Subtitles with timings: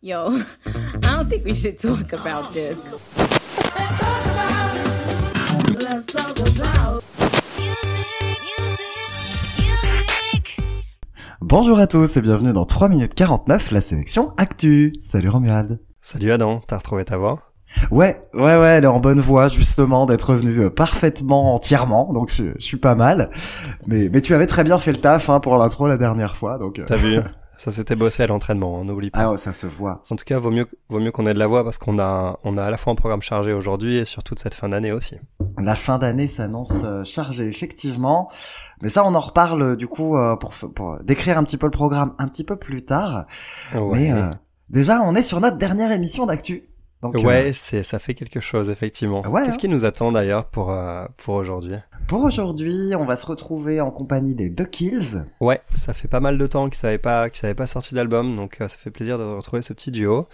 [0.00, 0.28] Yo,
[0.66, 2.76] I don't think we should talk about this.
[5.74, 7.02] Let's talk about
[11.40, 14.92] Bonjour à tous et bienvenue dans 3 minutes 49, la sélection Actu.
[15.00, 15.80] Salut Romuald.
[16.00, 17.40] Salut Adam, t'as retrouvé ta voix?
[17.90, 22.30] Ouais, ouais, ouais, elle est en bonne voie justement d'être revenue euh, parfaitement entièrement, donc
[22.32, 23.30] je, je, suis pas mal.
[23.88, 26.56] Mais, mais tu avais très bien fait le taf hein, pour l'intro la dernière fois,
[26.56, 26.78] donc.
[26.78, 27.18] euh, T'as vu?
[27.58, 29.18] Ça s'était bossé à l'entraînement, on n'oublie pas.
[29.18, 30.00] Ah ouais, ça se voit.
[30.10, 32.38] En tout cas, vaut mieux, vaut mieux qu'on ait de la voix parce qu'on a,
[32.44, 34.92] on a à la fois un programme chargé aujourd'hui et sur toute cette fin d'année
[34.92, 35.16] aussi.
[35.58, 38.30] La fin d'année s'annonce euh, chargée, effectivement.
[38.80, 41.66] Mais ça, on en reparle euh, du coup euh, pour, pour décrire un petit peu
[41.66, 43.26] le programme un petit peu plus tard.
[43.74, 44.30] Ouais, Mais euh,
[44.70, 46.62] déjà, on est sur notre dernière émission d'actu.
[47.02, 49.24] Donc, euh, ouais c'est, ça fait quelque chose, effectivement.
[49.28, 49.58] Ouais, Qu'est-ce hein.
[49.58, 51.76] qui nous attend d'ailleurs pour, euh, pour aujourd'hui?
[52.08, 55.24] Pour aujourd'hui, on va se retrouver en compagnie des The Kills.
[55.40, 58.56] Ouais, ça fait pas mal de temps qu'ils savaient pas, qu'ils pas sorti d'album, donc
[58.60, 60.26] euh, ça fait plaisir de retrouver ce petit duo.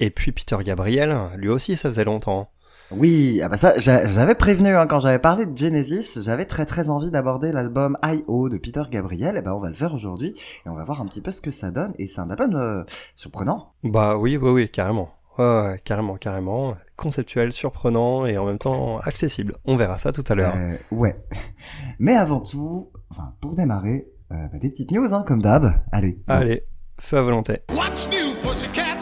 [0.00, 2.50] Et puis Peter Gabriel, lui aussi, ça faisait longtemps.
[2.90, 6.66] Oui, ah bah ça, j'a- j'avais prévenu hein, quand j'avais parlé de Genesis, j'avais très
[6.66, 8.50] très envie d'aborder l'album I.O.
[8.50, 10.34] de Peter Gabriel, et ben on va le faire aujourd'hui,
[10.66, 12.54] et on va voir un petit peu ce que ça donne, et c'est un album
[12.54, 12.84] euh,
[13.16, 13.72] surprenant.
[13.82, 15.08] Bah oui, oui, oui, carrément.
[15.38, 16.76] Ouais, ouais, carrément, carrément.
[16.96, 19.54] Conceptuel, surprenant et en même temps accessible.
[19.64, 20.54] On verra ça tout à l'heure.
[20.56, 21.16] Euh, ouais.
[21.98, 25.72] Mais avant tout, enfin pour démarrer, euh, bah, des petites news hein, comme d'hab.
[25.90, 26.20] Allez.
[26.28, 26.64] Allez,
[26.98, 27.60] feu à volonté.
[27.74, 28.98] What's new, pussycat?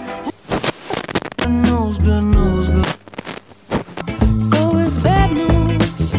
[4.38, 6.14] So it's bad news.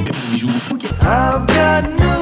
[1.04, 2.21] I've got news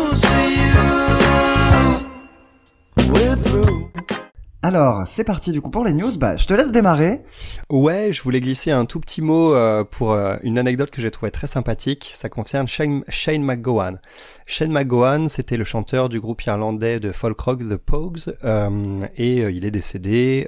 [4.61, 6.17] Alors, c'est parti du coup pour les news.
[6.17, 7.21] Bah, je te laisse démarrer.
[7.69, 11.11] Ouais, je voulais glisser un tout petit mot euh, pour euh, une anecdote que j'ai
[11.11, 12.11] trouvée très sympathique.
[12.13, 13.03] Ça concerne Shane,
[13.41, 14.01] McGowan.
[14.45, 19.45] Shane McGowan, c'était le chanteur du groupe irlandais de folk rock The Pogues, euh, et
[19.45, 20.45] euh, il est décédé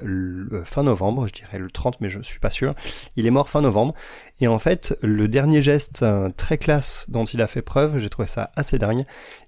[0.66, 2.76] fin novembre, je dirais le 30, mais je suis pas sûr.
[3.16, 3.94] Il est mort fin novembre.
[4.42, 6.04] Et en fait, le dernier geste
[6.36, 9.04] très classe dont il a fait preuve, j'ai trouvé ça assez dingue.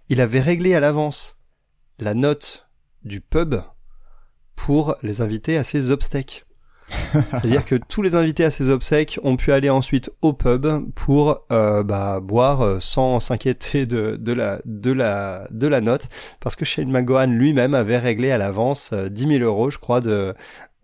[0.08, 1.38] Il avait réglé à l'avance
[2.00, 2.70] la note
[3.04, 3.56] du pub
[4.56, 6.46] pour les inviter à ses obsèques.
[7.32, 11.44] C'est-à-dire que tous les invités à ces obsèques ont pu aller ensuite au pub pour
[11.52, 16.10] euh, bah, boire euh, sans s'inquiéter de, de, la, de, la, de la note,
[16.42, 20.02] parce que Shane McGowan lui-même avait réglé à l'avance euh, 10 000 euros, je crois,
[20.02, 20.34] de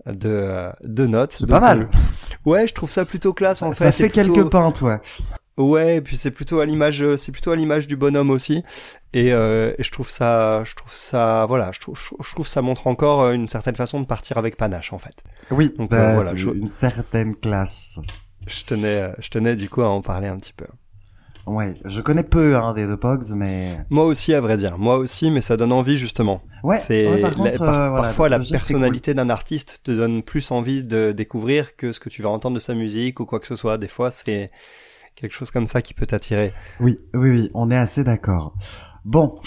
[0.06, 1.36] de, euh, de notes.
[1.38, 1.82] C'est pas mal.
[1.82, 3.84] euh, ouais, je trouve ça plutôt classe en fait.
[3.84, 4.98] ça fait et plutôt- quelques pintes, ouais.
[5.60, 8.64] Ouais, et puis c'est plutôt à l'image, euh, c'est plutôt à l'image du bonhomme aussi,
[9.14, 12.62] et, euh, et je trouve ça, je trouve ça, voilà, je trouve, je trouve ça
[12.62, 15.22] montre encore euh, une certaine façon de partir avec panache en fait.
[15.52, 18.00] Oui, Donc, euh, voilà, je- une certaine classe.
[18.48, 20.66] Je tenais, euh, je tenais du coup à en parler un petit peu.
[21.46, 24.98] Ouais, je connais peu hein, des The Pogs, mais Moi aussi, à vrai dire, moi
[24.98, 26.42] aussi, mais ça donne envie justement.
[26.64, 26.78] ouais.
[26.78, 30.52] c'est ouais, par la- contre, par- voilà, parfois la personnalité d'un artiste te donne plus
[30.52, 33.48] envie de découvrir que ce que tu vas entendre de sa musique ou quoi que
[33.48, 33.78] ce soit.
[33.78, 34.52] Des fois, c'est
[35.20, 36.54] quelque chose comme ça qui peut t'attirer.
[36.80, 38.56] Oui, oui, oui, on est assez d'accord.
[39.04, 39.40] Bon,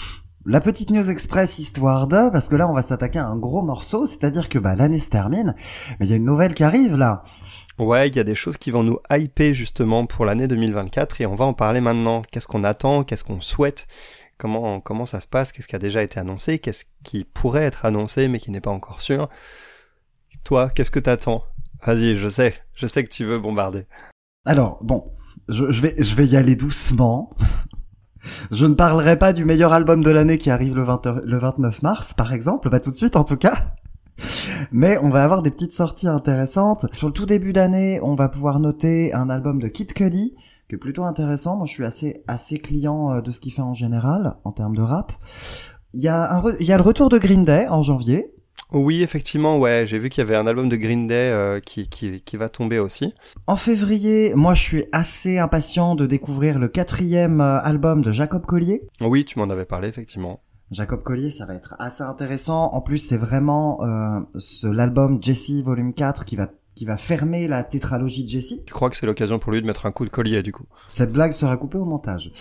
[0.45, 3.61] la petite news express histoire de, parce que là on va s'attaquer à un gros
[3.61, 5.55] morceau, c'est-à-dire que bah l'année se termine,
[5.99, 7.23] mais il y a une nouvelle qui arrive là.
[7.79, 11.25] Ouais, il y a des choses qui vont nous hyper justement pour l'année 2024 et
[11.25, 12.21] on va en parler maintenant.
[12.29, 13.03] Qu'est-ce qu'on attend?
[13.03, 13.87] Qu'est-ce qu'on souhaite?
[14.37, 15.51] Comment comment ça se passe?
[15.51, 16.59] Qu'est-ce qui a déjà été annoncé?
[16.59, 19.27] Qu'est-ce qui pourrait être annoncé mais qui n'est pas encore sûr?
[20.43, 21.43] Toi, qu'est-ce que t'attends?
[21.85, 23.85] Vas-y, je sais, je sais que tu veux bombarder.
[24.45, 25.11] Alors, bon,
[25.49, 27.31] je, je vais, je vais y aller doucement.
[28.51, 31.81] je ne parlerai pas du meilleur album de l'année qui arrive le, 20 le 29
[31.81, 33.57] mars, par exemple, pas tout de suite en tout cas.
[34.71, 36.85] Mais on va avoir des petites sorties intéressantes.
[36.93, 40.35] Sur le tout début d'année, on va pouvoir noter un album de Kid Cudi,
[40.69, 41.57] qui est plutôt intéressant.
[41.57, 44.75] Moi, je suis assez, assez client euh, de ce qu'il fait en général, en termes
[44.75, 45.11] de rap.
[45.93, 48.32] Il y, a un il y a le retour de Green Day en janvier.
[48.73, 51.87] Oui, effectivement, ouais, j'ai vu qu'il y avait un album de Green Day euh, qui,
[51.87, 53.13] qui, qui va tomber aussi.
[53.47, 58.45] En février, moi, je suis assez impatient de découvrir le quatrième euh, album de Jacob
[58.45, 58.81] Collier.
[58.99, 60.41] Oui, tu m'en avais parlé, effectivement.
[60.71, 62.71] Jacob Collier, ça va être assez intéressant.
[62.73, 67.47] En plus, c'est vraiment euh, ce- l'album Jesse Volume 4 qui va qui va fermer
[67.47, 68.63] la tétralogie de Jesse.
[68.67, 70.63] Je crois que c'est l'occasion pour lui de mettre un coup de collier, du coup.
[70.89, 72.31] Cette blague sera coupée au montage.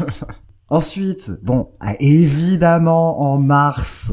[0.68, 1.68] Ensuite, bon,
[1.98, 4.12] évidemment, en mars,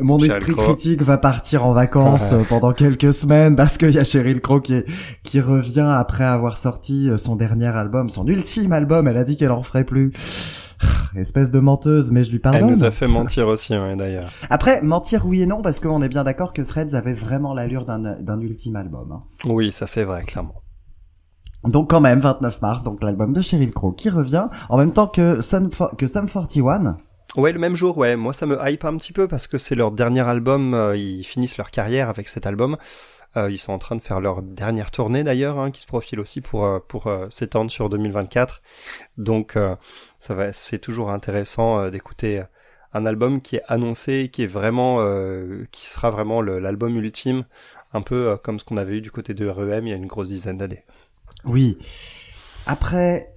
[0.00, 4.04] mon esprit critique va partir en vacances euh, pendant quelques semaines parce qu'il y a
[4.04, 4.84] Cheryl Crow qui, est-
[5.22, 9.08] qui revient après avoir sorti euh, son dernier album, son ultime album.
[9.08, 10.12] Elle a dit qu'elle en ferait plus.
[11.16, 12.70] Espèce de menteuse, mais je lui Elle pardonne.
[12.70, 14.30] nous a fait mentir aussi, ouais, d'ailleurs.
[14.50, 17.84] Après, mentir oui et non, parce qu'on est bien d'accord que Threads avait vraiment l'allure
[17.86, 19.10] d'un ultime album.
[19.12, 19.22] hein.
[19.46, 20.54] Oui, ça c'est vrai, clairement.
[21.64, 25.08] Donc quand même, 29 mars, donc l'album de Cheryl Crow qui revient, en même temps
[25.08, 26.98] que Sum, que Sum 41,
[27.36, 28.16] Ouais, le même jour, ouais.
[28.16, 30.74] Moi, ça me hype un petit peu parce que c'est leur dernier album.
[30.74, 32.76] euh, ils finissent leur carrière avec cet album.
[33.36, 36.20] Euh, ils sont en train de faire leur dernière tournée d'ailleurs, hein, qui se profile
[36.20, 38.62] aussi pour euh, pour s'étendre sur 2024.
[39.18, 39.58] Donc,
[40.18, 42.42] ça va, c'est toujours intéressant d'écouter
[42.94, 44.98] un album qui est annoncé, qui est vraiment,
[45.70, 47.44] qui sera vraiment l'album ultime,
[47.92, 50.06] un peu comme ce qu'on avait eu du côté de REM il y a une
[50.06, 50.84] grosse dizaine d'années.
[51.44, 51.78] Oui.
[52.66, 53.34] Après,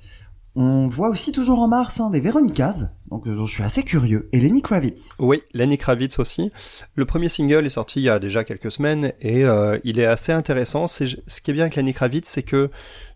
[0.56, 4.28] on voit aussi toujours en mars hein, des Véronicas, donc euh, je suis assez curieux.
[4.34, 5.10] Et Lenny Kravitz.
[5.20, 6.52] Oui, Lenny Kravitz aussi.
[6.96, 10.06] Le premier single est sorti il y a déjà quelques semaines et euh, il est
[10.06, 10.88] assez intéressant.
[10.88, 12.70] C'est ce qui est bien avec Lenny Kravitz, c'est que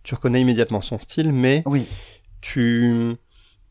[0.04, 1.86] tu reconnais immédiatement son style, mais Oui.
[2.42, 3.16] tu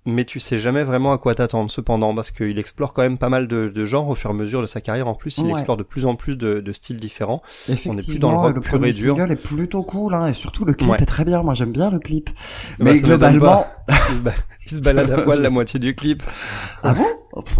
[0.06, 3.28] mais tu sais jamais vraiment à quoi t'attendre cependant parce qu'il explore quand même pas
[3.30, 5.08] mal de, de genres au fur et à mesure de sa carrière.
[5.08, 5.52] En plus, il Ouais.
[5.52, 7.42] explore de plus en plus de, de styles différents.
[7.68, 9.16] Effectivement, plus dans le rock pur premier et dur.
[9.16, 10.96] single est plutôt cool, hein, et surtout le clip Ouais.
[11.00, 11.42] est très bien.
[11.42, 12.30] Moi, j'aime bien le clip.
[12.78, 13.66] Bah, Mais globalement,
[14.10, 14.32] Il se, ba-
[14.66, 16.22] il se balade à poil la moitié du clip.
[16.82, 17.06] ah bon?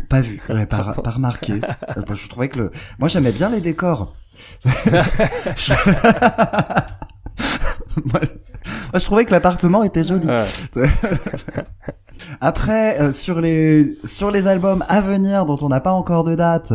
[0.09, 1.55] Pas vu, ouais, pas, pas remarqué.
[1.55, 4.15] Euh, moi, je trouvais que le, moi, j'aimais bien les décors.
[4.65, 4.69] Je-
[8.05, 10.27] moi, moi, je trouvais que l'appartement était joli.
[10.27, 10.45] Ouais.
[12.41, 16.35] Après, euh, sur les sur les albums à venir dont on n'a pas encore de
[16.35, 16.73] date,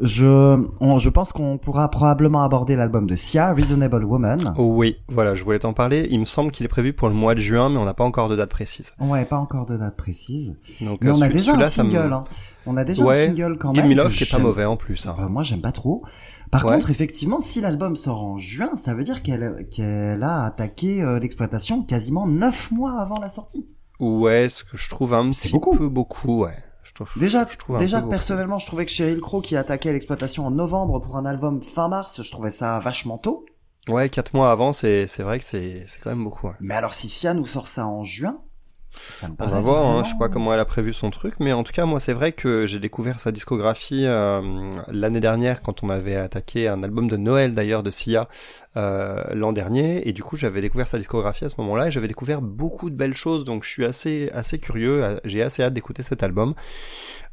[0.00, 4.54] je on- je pense qu'on pourra probablement aborder l'album de Sia, Reasonable Woman.
[4.56, 6.06] Oh oui, voilà, je voulais t'en parler.
[6.10, 8.04] Il me semble qu'il est prévu pour le mois de juin, mais on n'a pas
[8.04, 8.92] encore de date précise.
[9.00, 12.12] Ouais, pas encore de date précise, Donc, mais euh, on a déjà un me- single.
[12.12, 12.24] hein.
[12.66, 13.92] On a déjà Ouais, un single quand Give même.
[13.96, 15.06] Me Love qui est pas mauvais en plus.
[15.06, 15.16] hein.
[15.18, 16.02] Euh, moi, j'aime pas trop.
[16.50, 16.74] Par Ouais.
[16.74, 21.18] contre, effectivement, si l'album sort en juin, ça veut dire qu'elle qu'elle a attaqué euh,
[21.18, 23.68] l'exploitation quasiment neuf mois avant la sortie.
[24.00, 25.76] Ouais, ce que je trouve un petit beaucoup.
[25.76, 26.56] peu beaucoup, ouais.
[26.84, 28.10] Je trouve, Déjà, je trouve un déjà beaucoup.
[28.10, 31.88] personnellement, je trouvais que Sheryl Crow qui attaquait l'exploitation en novembre pour un album fin
[31.88, 33.44] mars, je trouvais ça vachement tôt.
[33.88, 36.46] Ouais, quatre mois avant, c'est c'est vrai que c'est c'est quand même beaucoup.
[36.48, 36.54] ouais.
[36.60, 38.40] Mais alors, si Sia nous sort ça en juin,
[38.90, 41.34] ça me On va voir, hein, je sais pas comment elle a prévu son truc,
[41.40, 45.62] mais en tout cas, moi, c'est vrai que j'ai découvert sa discographie euh, l'année dernière
[45.62, 48.28] quand on avait attaqué un album de Noël d'ailleurs de Sia
[48.76, 52.08] euh, l'an dernier, et du coup, j'avais découvert sa discographie à ce moment-là, et j'avais
[52.08, 56.02] découvert beaucoup de belles choses, donc je suis assez assez curieux, j'ai assez hâte d'écouter
[56.02, 56.54] cet album.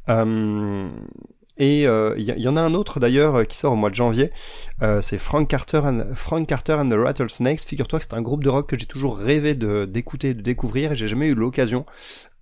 [0.08, 0.88] Euh,
[1.58, 3.90] et il euh, y, y en a un autre d'ailleurs euh, qui sort au mois
[3.90, 4.30] de janvier.
[4.82, 7.60] Euh, c'est Frank Carter and Frank Carter and the Rattlesnakes.
[7.60, 10.96] Figure-toi que c'est un groupe de rock que j'ai toujours rêvé d'écouter, de découvrir, et
[10.96, 11.86] j'ai jamais eu l'occasion.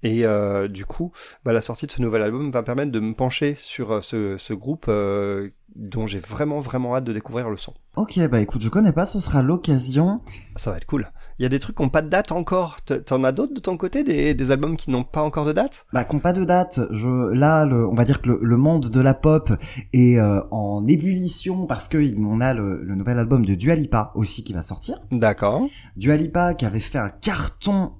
[0.04, 1.12] Et euh, du coup,
[1.44, 4.00] bah, la sortie de ce nouvel album va me permettre de me pencher sur euh,
[4.02, 7.72] ce, ce groupe euh, dont j'ai vraiment vraiment hâte de découvrir le son.
[7.96, 10.20] Ok, bah écoute, je connais pas, ce sera l'occasion.
[10.56, 11.10] Ça va être cool.
[11.38, 12.76] Il y a des trucs qui n'ont pas de date encore.
[13.06, 15.86] T'en as d'autres de ton côté, des, des albums qui n'ont pas encore de date?
[15.92, 16.80] Bah, qu'on pas de date.
[16.90, 19.52] Je, là, le, on va dire que le, le monde de la pop
[19.92, 24.12] est euh, en ébullition parce que on a le, le nouvel album de Dua Lipa
[24.14, 25.00] aussi qui va sortir.
[25.10, 25.66] D'accord.
[25.96, 27.92] Dua Lipa qui avait fait un carton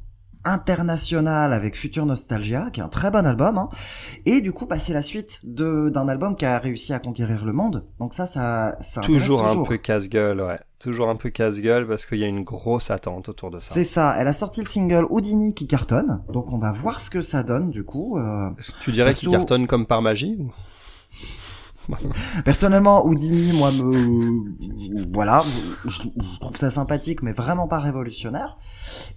[0.44, 3.69] international avec Future Nostalgia, qui est un très bon album, hein.
[4.26, 7.44] et du coup, bah, c'est la suite de d'un album qui a réussi à conquérir
[7.44, 7.85] le monde.
[7.99, 10.58] Donc ça, ça, ça intéresse Toujours un peu casse-gueule, ouais.
[10.79, 13.73] Toujours un peu casse-gueule parce qu'il y a une grosse attente autour de ça.
[13.75, 14.14] C'est ça.
[14.19, 17.43] Elle a sorti le single Houdini qui cartonne, donc on va voir ce que ça
[17.43, 18.19] donne du coup.
[18.19, 18.50] euh,
[18.81, 20.52] Tu dirais qu'il cartonne comme par magie ou...
[22.45, 25.45] Personnellement, Houdini, moi, me, voilà,
[25.85, 25.99] je,
[26.41, 28.59] trouve ça sympathique, mais vraiment pas révolutionnaire.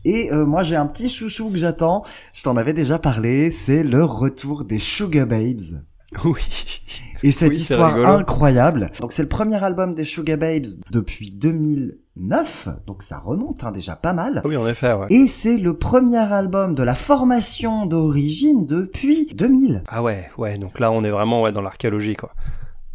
[0.05, 2.03] Et euh, moi, j'ai un petit chouchou que j'attends.
[2.33, 3.51] Je t'en avais déjà parlé.
[3.51, 5.83] C'est le retour des Sugar Babes.
[6.25, 6.81] Oui.
[7.23, 8.89] Et cette Oui, histoire incroyable.
[9.01, 12.69] Donc, c'est le premier album des Sugar Babes depuis 2009.
[12.85, 14.41] Donc, ça remonte hein, déjà pas mal.
[14.45, 15.07] Oui, en effet, ouais.
[15.09, 19.83] Et c'est le premier album de la formation d'origine depuis 2000.
[19.87, 20.57] Ah ouais, ouais.
[20.57, 22.31] Donc là, on est vraiment ouais, dans l'archéologie, quoi.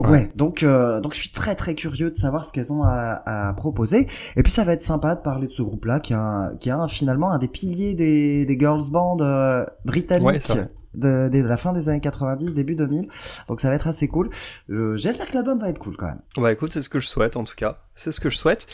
[0.00, 0.30] Ouais, Ouais.
[0.34, 3.52] donc euh, donc je suis très très curieux de savoir ce qu'elles ont à, à
[3.52, 4.08] proposer.
[4.34, 6.70] Et puis ça va être sympa de parler de ce groupe-là qui est un, qui
[6.70, 10.56] est un, finalement un des piliers des, des girls band euh, britanniques Ouais, ça.
[10.94, 13.08] De, de la fin des années 90, début 2000.
[13.48, 14.30] Donc ça va être assez cool.
[14.70, 16.20] Euh, J'espère que l'album va être cool quand même.
[16.36, 17.78] Bah écoute, c'est ce que je souhaite en tout cas.
[17.94, 18.66] C'est ce que je souhaite.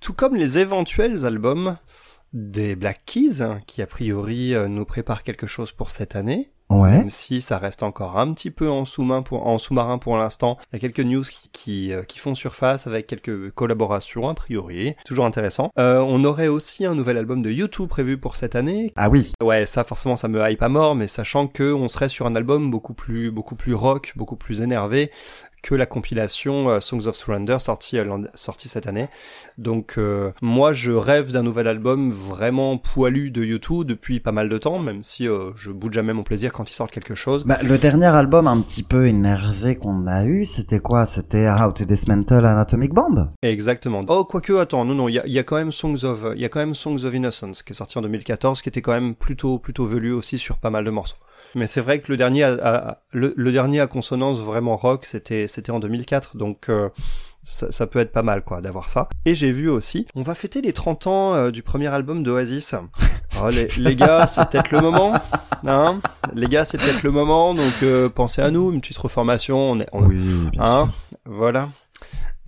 [0.00, 1.76] Tout comme les éventuels albums
[2.32, 6.52] des Black Keys, hein, qui a priori euh, nous préparent quelque chose pour cette année.
[6.68, 6.90] Ouais.
[6.90, 10.58] Même si ça reste encore un petit peu en sous-main pour, en sous-marin pour l'instant.
[10.72, 14.34] Il y a quelques news qui, qui, euh, qui font surface avec quelques collaborations a
[14.34, 14.94] priori.
[15.04, 15.70] Toujours intéressant.
[15.78, 18.92] Euh, on aurait aussi un nouvel album de YouTube prévu pour cette année.
[18.96, 19.32] Ah oui.
[19.42, 22.34] Ouais, ça forcément ça me hype à mort, mais sachant que on serait sur un
[22.34, 25.10] album beaucoup plus beaucoup plus rock, beaucoup plus énervé
[25.66, 29.08] que la compilation euh, Songs of Surrender sortie euh, sortie cette année.
[29.58, 34.48] Donc euh, moi je rêve d'un nouvel album vraiment poilu de YouTube depuis pas mal
[34.48, 37.44] de temps, même si je boude jamais mon plaisir quand ils sortent quelque chose.
[37.44, 41.04] Bah, le dernier album un petit peu énervé qu'on a eu, c'était quoi?
[41.04, 43.30] C'était How to Dismantle an Atomic Bomb?
[43.42, 44.04] Exactement.
[44.08, 46.44] Oh, quoique, attends, non, non, il y y a quand même Songs of, il y
[46.44, 49.14] a quand même Songs of Innocence qui est sorti en 2014, qui était quand même
[49.14, 51.16] plutôt, plutôt velu aussi sur pas mal de morceaux.
[51.54, 55.04] Mais c'est vrai que le dernier, a, a- le, le dernier à consonance vraiment rock,
[55.06, 56.88] c'était c'était en 2004, donc euh,
[57.42, 59.08] ça, ça peut être pas mal quoi d'avoir ça.
[59.24, 62.74] Et j'ai vu aussi, on va fêter les 30 ans euh, du premier album d'Oasis.
[63.36, 65.12] Alors, les, les gars, c'est peut-être le moment,
[65.66, 66.00] hein
[66.34, 69.58] Les gars, c'est peut-être le moment, donc euh, pensez à nous, une petite reformation.
[69.72, 70.18] On est, on- Oui,
[70.52, 70.90] bien hein
[71.24, 71.68] Voilà.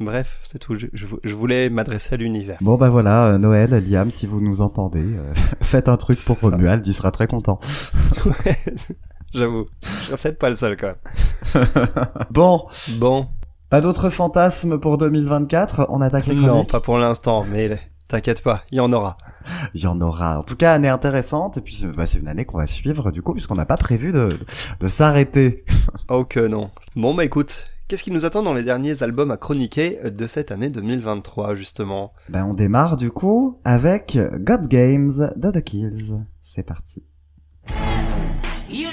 [0.00, 0.74] Bref, c'est tout.
[0.76, 2.58] Je, je vou- je voulais m'adresser à l'univers.
[2.60, 6.38] Bon bah voilà, euh, Noël, Liam, si vous nous entendez, euh, faites un truc pour.
[6.40, 7.58] Romuald, il sera très content.
[9.34, 11.66] J'avoue, je serais peut-être pas le seul quand même.
[12.30, 13.28] Bon, Bon,
[13.70, 17.78] pas d'autres fantasmes pour 2024, on attaque les non, pas pour l'instant, mais
[18.08, 19.16] t'inquiète pas, il y en aura.
[19.74, 20.38] Il y en aura.
[20.38, 23.10] En tout cas, année intéressante, et puis c'est bah, c'est une année qu'on va suivre
[23.10, 24.30] du coup, puisqu'on n'a pas prévu de,
[24.80, 25.64] de s'arrêter.
[26.08, 26.70] Oh que non.
[26.96, 30.52] Bon bah écoute, qu'est-ce qui nous attend dans les derniers albums à chroniquer de cette
[30.52, 32.12] année 2023 justement?
[32.28, 36.24] Ben on démarre du coup avec God Games de The Kills.
[36.40, 37.04] C'est parti.
[38.70, 38.90] You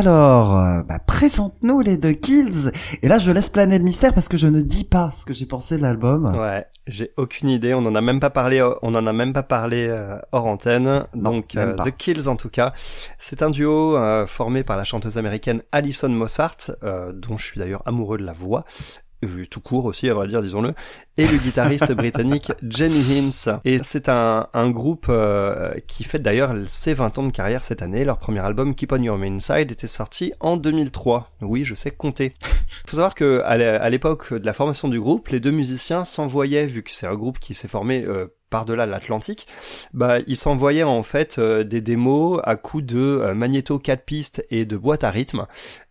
[0.00, 2.72] Alors, euh, bah, présente-nous les The Kills.
[3.02, 5.34] Et là, je laisse planer le mystère parce que je ne dis pas ce que
[5.34, 6.34] j'ai pensé de l'album.
[6.34, 9.34] Ouais, j'ai aucune idée, on en a même pas parlé, euh, on en a même
[9.34, 11.04] pas parlé euh, hors antenne.
[11.14, 11.76] Non, Donc euh.
[11.84, 12.72] The Kills en tout cas,
[13.18, 16.56] c'est un duo euh, formé par la chanteuse américaine Alison Mossart,
[17.12, 18.64] dont je suis d'ailleurs amoureux de la voix.
[19.50, 20.74] Tout court aussi, à vrai dire, disons-le,
[21.16, 23.50] et le guitariste britannique Jamie Hinz.
[23.64, 27.82] Et c'est un, un groupe euh, qui fête d'ailleurs ses 20 ans de carrière cette
[27.82, 28.04] année.
[28.04, 31.30] Leur premier album, Keep On Your Main Side, était sorti en 2003.
[31.42, 32.34] Oui, je sais compter.
[32.86, 36.82] Faut savoir que à l'époque de la formation du groupe, les deux musiciens s'envoyaient, vu
[36.82, 39.46] que c'est un groupe qui s'est formé euh, par-delà l'Atlantique,
[39.94, 44.44] bah ils s'envoyaient en fait euh, des démos à coups de euh, magnéto 4 pistes
[44.50, 45.46] et de boîte à rythme,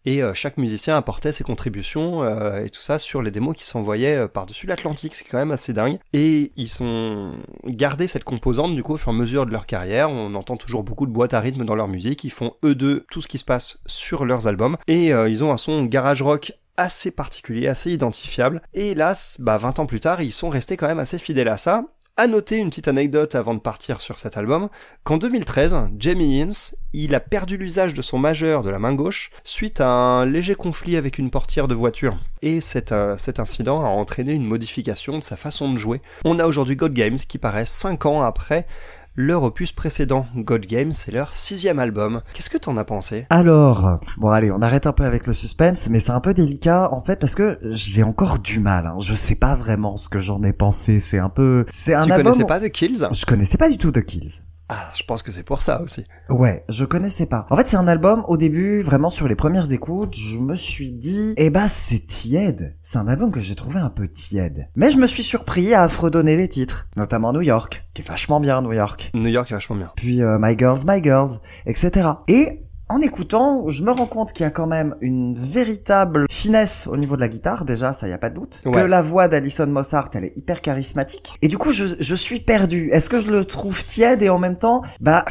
[0.05, 3.63] et euh, chaque musicien apportait ses contributions euh, et tout ça sur les démos qui
[3.63, 5.99] s'envoyaient euh, par-dessus l'Atlantique, c'est quand même assez dingue.
[6.13, 7.31] Et ils sont
[7.65, 10.57] gardés cette composante du coup au fur et à mesure de leur carrière, on entend
[10.57, 13.27] toujours beaucoup de boîte à rythme dans leur musique, ils font eux deux tout ce
[13.27, 17.11] qui se passe sur leurs albums, et euh, ils ont un son garage rock assez
[17.11, 18.61] particulier, assez identifiable.
[18.73, 21.57] Et hélas, bah 20 ans plus tard, ils sont restés quand même assez fidèles à
[21.57, 21.83] ça.
[22.21, 24.67] À noter une petite anecdote avant de partir sur cet album,
[25.05, 29.31] qu'en 2013, Jamie Hinz, il a perdu l'usage de son majeur de la main gauche
[29.45, 32.17] suite à un léger conflit avec une portière de voiture.
[32.41, 36.01] Et cet, euh, cet incident a entraîné une modification de sa façon de jouer.
[36.25, 38.67] On a aujourd'hui God Games qui paraît 5 ans après
[39.15, 40.25] leur opus précédent.
[40.35, 42.21] God Games, c'est leur sixième album.
[42.33, 43.25] Qu'est-ce que t'en as pensé?
[43.29, 46.89] Alors, bon allez, on arrête un peu avec le suspense, mais c'est un peu délicat
[46.91, 48.85] en fait parce que j'ai encore du mal.
[48.85, 48.97] Hein.
[49.01, 50.99] Je sais pas vraiment ce que j'en ai pensé.
[50.99, 52.25] C'est un peu, c'est un Tu album.
[52.33, 53.07] connaissais pas The Kills?
[53.11, 54.31] Je connaissais pas du tout The Kills.
[54.71, 56.03] Ah, je pense que c'est pour ça aussi.
[56.29, 57.47] Ouais, je connaissais pas.
[57.49, 60.91] En fait, c'est un album, au début, vraiment sur les premières écoutes, je me suis
[60.91, 62.77] dit, eh bah, c'est tiède.
[62.83, 64.69] C'est un album que j'ai trouvé un peu tiède.
[64.75, 68.39] Mais je me suis surpris à fredonner les titres, notamment New York, qui est vachement
[68.39, 69.09] bien New York.
[69.15, 69.91] New York est vachement bien.
[69.95, 72.07] Puis euh, My Girls, My Girls, etc.
[72.27, 76.87] Et en écoutant, je me rends compte qu'il y a quand même une véritable finesse
[76.91, 78.61] au niveau de la guitare, déjà, ça y a pas de doute.
[78.63, 81.35] Que la voix d'Alison Mossart, elle est hyper charismatique.
[81.41, 82.89] Et du coup, je, je suis perdu.
[82.91, 85.25] Est-ce que je le trouve tiède et en même temps, bah,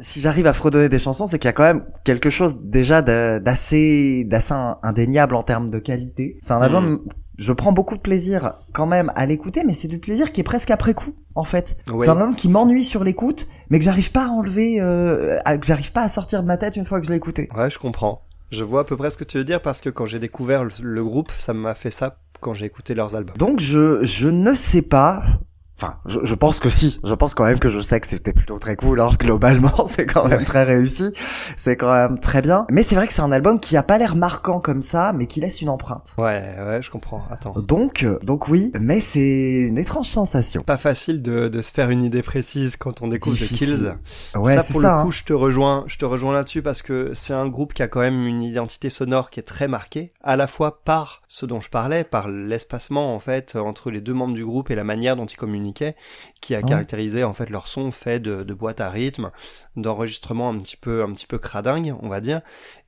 [0.00, 3.02] si j'arrive à fredonner des chansons, c'est qu'il y a quand même quelque chose déjà
[3.02, 6.38] d'assez, d'assez indéniable en termes de qualité.
[6.42, 6.62] C'est un Mhm.
[6.62, 7.00] album,
[7.38, 10.44] je prends beaucoup de plaisir quand même à l'écouter, mais c'est du plaisir qui est
[10.44, 11.76] presque après coup, en fait.
[11.90, 12.04] Ouais.
[12.06, 15.56] C'est un album qui m'ennuie sur l'écoute, mais que j'arrive pas à enlever, euh, à-
[15.58, 17.48] que j'arrive pas à sortir de ma tête une fois que je l'ai écouté.
[17.56, 18.22] Ouais, je comprends.
[18.50, 20.64] Je vois à peu près ce que tu veux dire parce que quand j'ai découvert
[20.64, 23.36] le, le groupe, ça m'a fait ça quand j'ai écouté leurs albums.
[23.38, 25.22] Donc je, je ne sais pas.
[25.82, 27.00] Enfin, je, je pense que si.
[27.02, 29.00] Je pense quand même que je sais que c'était plutôt très cool.
[29.00, 31.12] Alors globalement, c'est quand même très réussi.
[31.56, 32.66] C'est quand même très bien.
[32.70, 35.26] Mais c'est vrai que c'est un album qui a pas l'air marquant comme ça, mais
[35.26, 36.14] qui laisse une empreinte.
[36.18, 37.24] Ouais, ouais, je comprends.
[37.32, 37.54] Attends.
[37.56, 40.60] Donc, euh, donc oui, mais c'est une étrange sensation.
[40.62, 43.48] Pas facile de, de se faire une idée précise quand on découvre The.
[43.48, 43.94] Kills.
[44.36, 44.96] Ouais, ça pour ça.
[44.98, 45.12] le coup, hein.
[45.12, 48.00] je te rejoins, je te rejoins là-dessus parce que c'est un groupe qui a quand
[48.00, 51.70] même une identité sonore qui est très marquée, à la fois par ce dont je
[51.70, 55.26] parlais, par l'espacement en fait entre les deux membres du groupe et la manière dont
[55.26, 55.36] ils
[56.40, 56.64] qui a Ouais.
[56.68, 59.30] caractérisé en fait leur son fait de, de boîte à rythme,
[59.76, 62.40] d'enregistrement un petit peu un petit peu cradingue, on va dire,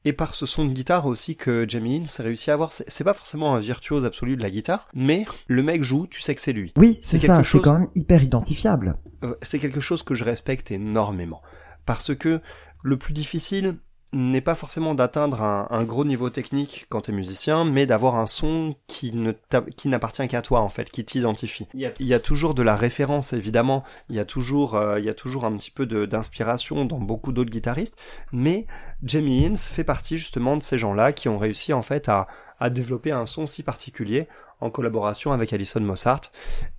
[0.05, 2.73] et par ce son de guitare aussi que Jamie Hinz réussit à avoir.
[2.73, 6.35] C'est pas forcément un virtuose absolu de la guitare, mais le mec joue, tu sais
[6.35, 6.73] que c'est lui.
[6.77, 7.27] Oui, c'est ça.
[7.29, 8.97] quelque C'est chose- quand même hyper identifiable.
[9.23, 11.43] Euh, c'est quelque chose que je respecte énormément.
[11.87, 12.41] Parce que
[12.83, 13.77] le plus difficile
[14.15, 18.27] n'est pas forcément d'atteindre un, un gros niveau technique quand t'es musicien, mais d'avoir un
[18.27, 19.33] son qui ne
[19.77, 21.67] qui n'appartient qu'à toi en fait, qui t'identifie.
[21.75, 24.77] Il y, a, il y a toujours de la référence évidemment, il y a toujours
[24.77, 27.97] euh, il y a toujours un petit peu d'inspiration dans beaucoup d'autres guitaristes,
[28.33, 28.67] mais
[29.03, 32.27] Jamie Hinz fait partie justement de ces gens-là qui ont réussi en fait à,
[32.61, 34.29] à développer un son si particulier
[34.61, 36.21] en collaboration avec Alison Mossart.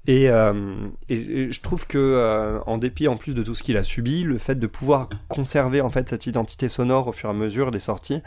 [0.07, 0.53] Et, euh,
[1.09, 4.37] je trouve que euh, en dépit en plus de tout ce qu'il a subi, le
[4.37, 7.79] fait de pouvoir conserver en fait cette identité sonore au fur et à mesure des
[7.79, 8.21] sorties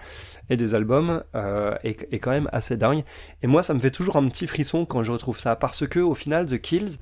[0.50, 3.04] et des albums euh, est, est quand même assez dingue.
[3.42, 6.00] Et moi, ça me fait toujours un petit frisson quand je retrouve ça, parce que
[6.00, 6.98] au final, The Kills,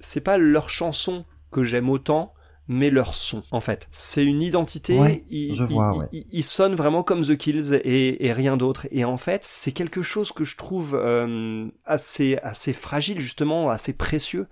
[0.00, 2.34] c'est pas leur chanson que j'aime autant.
[2.66, 3.88] Mais leur son, en fait.
[3.90, 4.98] C'est une identité.
[4.98, 6.06] Ouais, ils, je ils- vois, ouais.
[6.12, 8.86] ils- ils sonnent vraiment comme The Kills et, et rien d'autre.
[8.90, 13.92] Et en fait, c'est quelque chose que je trouve euh, assez, assez fragile, justement, assez
[13.92, 14.46] précieux.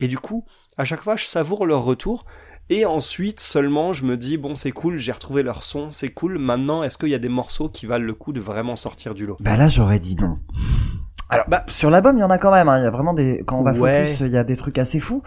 [0.00, 0.44] Et du coup,
[0.78, 2.24] à chaque fois, je savoure leur retour.
[2.70, 6.38] Et ensuite, seulement, je me dis, bon, c'est cool, j'ai retrouvé leur son, c'est cool.
[6.38, 9.26] Maintenant, est-ce qu'il y a des morceaux qui valent le coup de vraiment sortir du
[9.26, 9.36] lot?
[9.40, 10.38] Bah là, j'aurais dit non.
[11.30, 12.68] Alors, bah, sur l'album, il y en a quand même.
[12.68, 12.78] hein.
[12.78, 13.42] Il y a vraiment des.
[13.46, 14.06] Quand on va Ouais.
[14.06, 15.22] focus, il y a des trucs assez fous.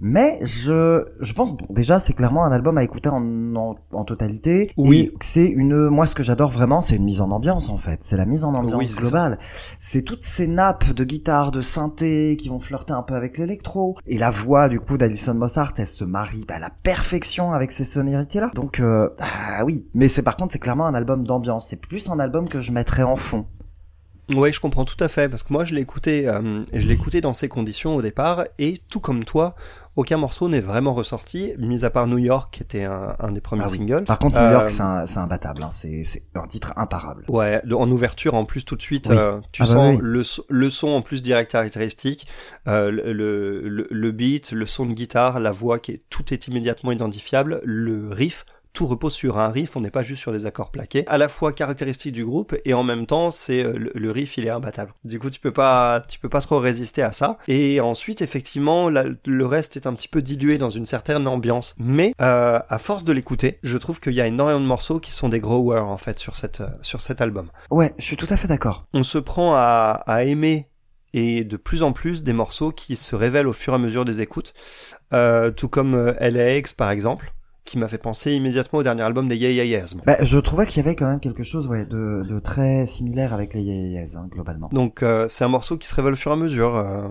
[0.00, 4.04] Mais je, je pense, bon, déjà, c'est clairement un album à écouter en, en, en
[4.04, 4.70] totalité.
[4.76, 5.12] Oui.
[5.20, 8.00] C'est une, moi, ce que j'adore vraiment, c'est une mise en ambiance, en fait.
[8.02, 9.38] C'est la mise en ambiance Oui, globale.
[9.78, 13.96] C'est toutes ces nappes de guitare, de synthé, qui vont flirter un peu avec l'électro.
[14.06, 17.72] Et la voix, du coup, d'Alison Mossart, elle se marie bah, à la perfection avec
[17.72, 18.50] ces sonorités-là.
[18.54, 19.88] Donc, euh, ah oui.
[19.94, 21.68] Mais c'est, par contre, c'est clairement un album d'ambiance.
[21.68, 23.46] C'est plus un album que je mettrais en fond.
[24.34, 26.94] Ouais, je comprends tout à fait, parce que moi, je l'ai écouté, euh, je l'ai
[26.94, 29.54] écouté dans ces conditions au départ, et tout comme toi,
[29.96, 33.40] aucun morceau n'est vraiment ressorti, mis à part New York, qui était un, un des
[33.40, 33.78] premiers Ah oui.
[33.78, 34.04] singles.
[34.04, 35.62] Par contre, New York, Euh, c'est imbattable.
[35.64, 35.70] Hein.
[35.72, 37.24] C'est un titre imparable.
[37.28, 39.16] Ouais, en ouverture en plus tout de suite, Oui.
[39.18, 40.00] euh, tu Ah bah sens oui.
[40.02, 42.26] le, so- le son en plus direct caractéristique,
[42.68, 46.32] euh, le, le, le- le beat, le son de guitare, la voix qui est tout
[46.32, 48.44] est immédiatement identifiable, le riff.
[48.76, 51.30] Tout repose sur un riff, on n'est pas juste sur des accords plaqués, à la
[51.30, 54.50] fois caractéristique du groupe et en même temps c'est euh, le, le riff il est
[54.50, 54.92] imbattable.
[55.02, 57.38] Du coup tu peux pas tu peux pas trop résister à ça.
[57.48, 61.74] Et ensuite effectivement la- le reste est un petit peu dilué dans une certaine ambiance,
[61.78, 65.10] mais euh, à force de l'écouter, je trouve qu'il y a énormément de morceaux qui
[65.12, 68.26] sont des growers en fait sur cette euh, sur cet album Ouais, je suis tout
[68.28, 68.84] à fait d'accord.
[68.92, 70.68] on se prend à, à aimer
[71.14, 74.04] et de plus en plus des morceaux qui se révèlent au fur et à mesure
[74.04, 74.52] des écoutes,
[75.14, 77.32] euh, tout comme euh, LAX par exemple,
[77.66, 79.94] qui m'a fait penser immédiatement au dernier album des Yeah Yeah Yeahs.
[80.06, 83.34] Bah, je trouvais qu'il y avait quand même quelque chose ouais, de, de très similaire
[83.34, 84.70] avec les Yeah Yeahs, hein, globalement.
[84.72, 86.76] Donc euh, c'est un morceau qui se révèle au fur et à mesure.
[86.76, 87.08] Euh,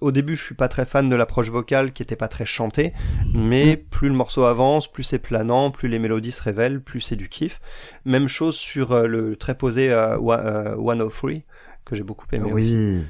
[0.00, 2.92] au début, je suis pas très fan de l'approche vocale qui était pas très chantée,
[3.34, 7.16] mais plus le morceau avance, plus c'est planant, plus les mélodies se révèlent, plus c'est
[7.16, 7.60] du kiff.
[8.04, 11.30] Même chose sur euh, le très posé euh, euh, 103
[11.84, 12.72] que j'ai beaucoup aimé aussi.
[12.72, 12.98] oui.
[12.98, 13.04] Hmm.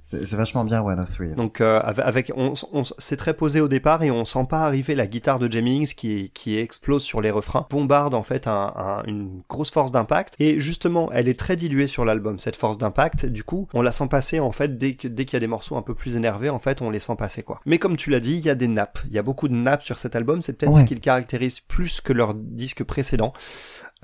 [0.00, 1.34] C'est c'est vachement bien, One of Three.
[1.34, 4.60] Donc euh, avec, avec- on, on- c'est très posé au départ et on sent pas
[4.60, 8.72] arriver la guitare de Jennings qui qui explose sur les refrains, bombarde en fait un-
[8.76, 12.78] un- une grosse force d'impact et justement elle est très diluée sur l'album cette force
[12.78, 13.26] d'impact.
[13.26, 15.46] Du coup on la sent passer en fait dès que dès qu'il y a des
[15.48, 17.60] morceaux un peu plus énervés en fait on les sent passer quoi.
[17.66, 19.54] Mais comme tu l'as dit il y a des nappes, il y a beaucoup de
[19.54, 20.80] nappes sur cet album, c'est peut-être Ouais.
[20.82, 23.32] ce qui le caractérise plus que leur disque précédent.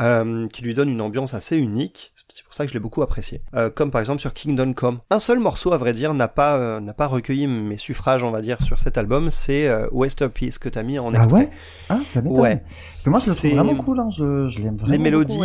[0.00, 2.12] Euh, qui lui donne une ambiance assez unique.
[2.28, 3.42] C'est pour ça que je l'ai beaucoup apprécié.
[3.55, 5.00] Euh, comme par exemple sur Kingdom Come.
[5.11, 8.31] Un seul morceau, à vrai dire, n'a pas euh, n'a pas recueilli mes suffrages, on
[8.31, 9.31] va dire, sur cet album.
[9.31, 11.40] C'est euh, Westerpiece que t'as mis en Ah extrait.
[11.40, 11.50] ouais?
[11.88, 12.40] Ah, ça m'étonne.
[12.40, 12.62] Ouais.
[12.94, 14.00] Parce que moi, je le trouve vraiment cool.
[14.00, 14.09] Hein.
[14.11, 15.38] Je, je l'aime vraiment les mélodies,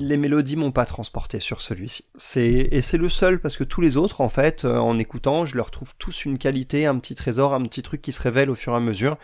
[0.00, 2.04] les mélodies m'ont pas transporté sur celui-ci.
[2.16, 5.44] C'est et c'est le seul parce que tous les autres, en fait, euh, en écoutant,
[5.44, 8.50] je leur trouve tous une qualité, un petit trésor, un petit truc qui se révèle
[8.50, 9.16] au fur et à mesure.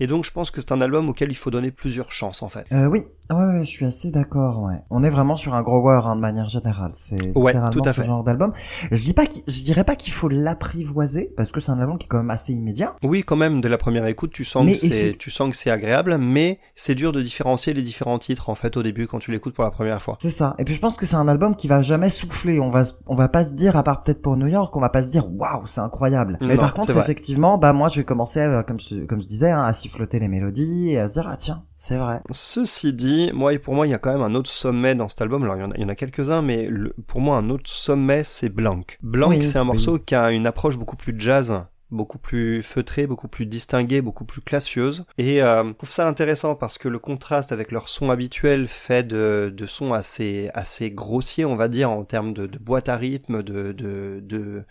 [0.00, 2.48] Et donc, je pense que c'est un album auquel il faut donner plusieurs chances, en
[2.48, 2.66] fait.
[2.72, 4.76] Euh, oui, Ouais, ouais, je suis assez d'accord, ouais.
[4.90, 6.92] On est vraiment sur un gros war hein, de manière générale.
[6.94, 8.06] C'est Ouais, tout à ce fait.
[8.06, 8.52] genre d'album.
[8.90, 12.06] Je dis pas, je dirais pas qu'il faut l'apprivoiser parce que c'est un album qui
[12.06, 12.94] est quand même assez immédiat.
[13.02, 15.56] Oui, quand même, de la première écoute, tu sens Mais que c'est, tu sens que
[15.56, 19.18] c'est agréable, mais c'est dur de différencier les différents titres, en fait, au début, quand
[19.18, 20.16] tu l'écoutes pour la première fois.
[20.20, 20.54] C'est ça.
[20.58, 22.60] Et puis je pense que c'est un album qui va jamais souffler.
[22.60, 24.88] On va, on va pas se dire, à part peut-être pour New York, on va
[24.88, 26.38] pas se dire, waouh, c'est incroyable.
[26.40, 29.26] Mais Non, par contre, effectivement, bah moi, je vais commencer, euh, comme je, comme je
[29.28, 32.20] disais, hein, à siffloter les mélodies et à se dire, ah tiens, c'est vrai.
[32.32, 35.08] Ceci dit, moi, et pour moi, il y a quand même un autre sommet dans
[35.08, 35.44] cet album.
[35.44, 37.50] Alors, il y en a, il y en a quelques-uns, mais le- pour moi, un
[37.50, 38.80] autre sommet, c'est Blanc.
[39.00, 39.68] Blanc, Oui, c'est un oui.
[39.68, 44.24] morceau qui a une approche beaucoup plus jazz, beaucoup plus feutrée, beaucoup plus distinguée, beaucoup
[44.24, 45.04] plus classieuse.
[45.18, 49.06] Et euh, je trouve ça intéressant parce que le contraste avec leur son habituel fait
[49.06, 52.96] de, de sons assez, assez grossiers, on va dire, en termes de, de boîte à
[52.96, 54.64] rythme, de, de, de,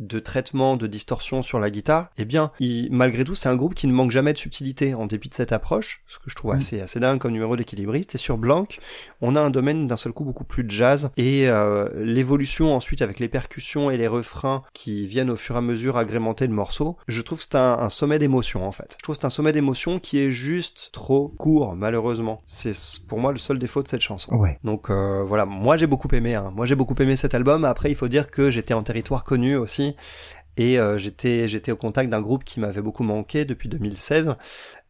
[0.00, 3.74] de traitement, de distorsion sur la guitare, eh bien, il- malgré tout, c'est un groupe
[3.74, 6.52] qui ne manque jamais de subtilité en dépit de cette approche, ce que je trouve
[6.52, 6.56] Mm.
[6.58, 8.14] assez, assez dingue comme numéro d'équilibriste.
[8.14, 8.64] Et sur Blanc,
[9.20, 13.20] on a un domaine d'un seul coup beaucoup plus jazz et euh, l'évolution ensuite avec
[13.20, 16.96] les percussions et les refrains qui viennent au fur et à mesure agrémenter le morceau.
[17.06, 18.96] Je trouve que c'est un, un sommet d'émotion en fait.
[18.98, 22.42] Je trouve que c'est un sommet d'émotion qui est juste trop court malheureusement.
[22.46, 22.72] C'est
[23.06, 24.34] pour moi le seul défaut de cette chanson.
[24.34, 24.58] Ouais.
[24.64, 26.34] Donc euh, voilà, moi j'ai beaucoup aimé.
[26.34, 26.52] Hein.
[26.56, 27.64] Moi j'ai beaucoup aimé cet album.
[27.64, 29.83] Après il faut dire que j'étais en territoire connu aussi
[30.56, 34.36] et euh, j'étais j'étais au contact d'un groupe qui m'avait beaucoup manqué depuis 2016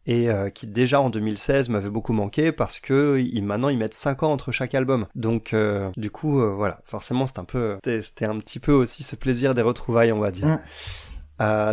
[0.06, 3.94] et euh, qui déjà en 2016 m'avait beaucoup manqué parce que ils, maintenant ils mettent
[3.94, 5.06] 5 ans entre chaque album.
[5.14, 9.02] Donc euh, du coup voilà, forcément c'est un peu c'était c'était un petit peu aussi
[9.02, 10.58] ce plaisir des retrouvailles on va dire.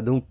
[0.04, 0.26] Donc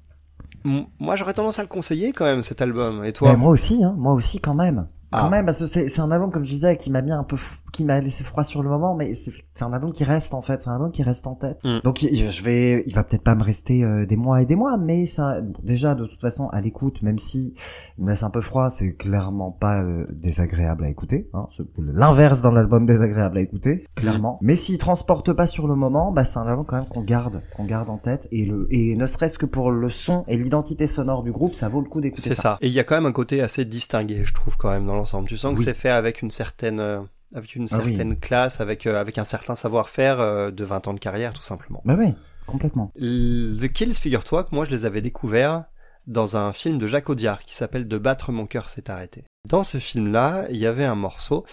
[0.64, 3.04] moi j'aurais tendance à le conseiller quand même cet album.
[3.04, 3.30] Et toi?
[3.30, 4.88] Mais moi aussi, hein, moi aussi quand même.
[5.12, 5.22] Ah.
[5.22, 7.36] Quand même, parce que c'est un album, comme je disais, qui m'a mis un peu,
[7.72, 10.60] qui m'a laissé froid sur le moment, mais c'est un album qui reste en fait,
[10.60, 11.58] c'est un album qui reste en tête.
[11.64, 11.78] Mm.
[11.84, 14.56] Donc il- je vais, il va peut-être pas me rester euh, des mois et des
[14.56, 17.54] mois, mais ça, bon, déjà de toute façon à l'écoute, même si
[17.98, 21.28] il me laisse un peu froid, c'est clairement pas euh, désagréable à écouter.
[21.34, 21.46] Hein,
[21.78, 24.38] L'inverse d'un album désagréable à écouter, clairement.
[24.42, 27.42] Mais s'il transporte pas sur le moment, bah c'est un album quand même qu'on garde,
[27.56, 30.86] qu'on garde en tête, et le, et ne serait-ce que pour le son et l'identité
[30.86, 32.58] sonore du groupe, ça vaut le coup d'écouter C'est ça.
[32.60, 34.96] Et il y a quand même un côté assez distingué, je trouve quand même dans
[34.96, 35.26] l'ensemble.
[35.28, 37.00] Tu sens que c'est fait avec une certaine euh,
[37.34, 37.94] avec une Ah oui.
[37.94, 41.42] certaine classe, avec euh, avec un certain savoir-faire euh, de 20 ans de carrière tout
[41.42, 41.80] simplement.
[41.84, 42.14] Bah oui,
[42.46, 42.92] complètement.
[42.96, 45.64] The Kills, figure-toi que moi je les avais découverts
[46.06, 49.24] dans un film de Jacques Audiard qui s'appelle De battre mon cœur s'est arrêté.
[49.48, 51.44] Dans ce film-là, il y avait un morceau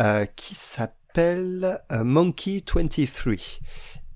[0.00, 3.34] euh, qui s'appelle Monkey 23.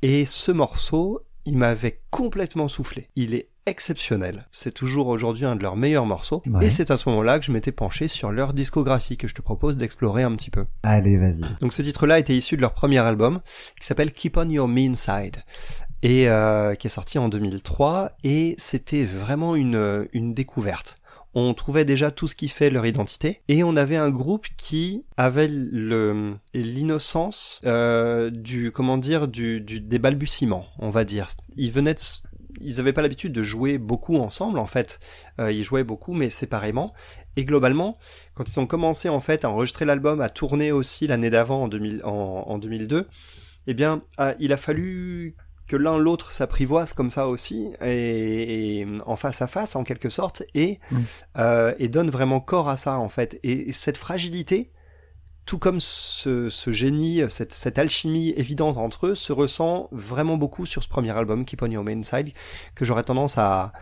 [0.02, 3.08] Et ce morceau, il m'avait complètement soufflé.
[3.16, 4.46] Il est exceptionnel.
[4.50, 6.42] C'est toujours aujourd'hui un de leurs meilleurs morceaux.
[6.46, 6.66] Ouais.
[6.66, 9.42] Et c'est à ce moment-là que je m'étais penché sur leur discographie que je te
[9.42, 10.66] propose d'explorer un petit peu.
[10.82, 11.42] Allez, vas-y.
[11.60, 13.40] Donc ce titre-là était issu de leur premier album
[13.80, 15.36] qui s'appelle Keep on Your Mean Side
[16.02, 20.98] et euh, qui est sorti en 2003 et c'était vraiment une, une découverte.
[21.34, 25.04] On trouvait déjà tout ce qui fait leur identité et on avait un groupe qui
[25.16, 31.28] avait le l'innocence euh, du comment dire du, du des balbutiements on va dire.
[31.54, 31.94] Ils venaient
[32.60, 35.00] ils avaient pas l'habitude de jouer beaucoup ensemble en fait.
[35.40, 36.92] Euh, ils jouaient beaucoup mais séparément
[37.36, 37.94] et globalement
[38.34, 41.68] quand ils ont commencé en fait à enregistrer l'album, à tourner aussi l'année d'avant en,
[41.68, 43.08] 2000 en, en 2002,
[43.66, 45.36] eh bien, ah, il a fallu
[45.68, 50.08] que l'un l'autre s'apprivoise comme ça aussi, et, et en face à face en quelque
[50.08, 50.98] sorte, et, Mm.
[51.38, 53.38] euh, et donne vraiment corps à ça en fait.
[53.44, 54.72] Et, et cette fragilité,
[55.50, 60.64] tout comme ce, ce génie, cette, cette alchimie évidente entre eux, se ressent vraiment beaucoup
[60.64, 62.30] sur ce premier album, Keep On Your Main Side,
[62.76, 63.72] que j'aurais tendance à,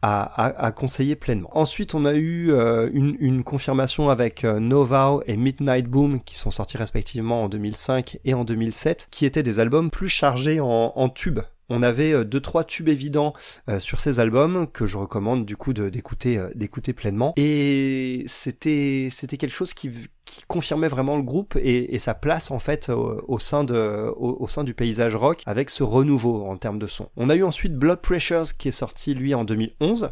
[0.00, 1.50] à, à, à conseiller pleinement.
[1.52, 6.22] Ensuite, on a eu euh, une, une confirmation avec euh, No Vow et Midnight Boom,
[6.22, 10.58] qui sont sortis respectivement en 2005 et en 2007, qui étaient des albums plus chargés
[10.58, 11.40] en, en tubes.
[11.70, 13.32] On avait euh, deux trois tubes évidents
[13.68, 19.08] euh, sur ces albums que je recommande du coup d'écouter euh, d'écouter pleinement et c'était
[19.10, 19.88] c'était quelque chose qui
[20.30, 24.08] qui confirmait vraiment le groupe et, et sa place en fait au, au sein de
[24.16, 27.08] au, au sein du paysage rock avec ce renouveau en termes de son.
[27.16, 30.10] On a eu ensuite Blood Pressures qui est sorti lui en 2011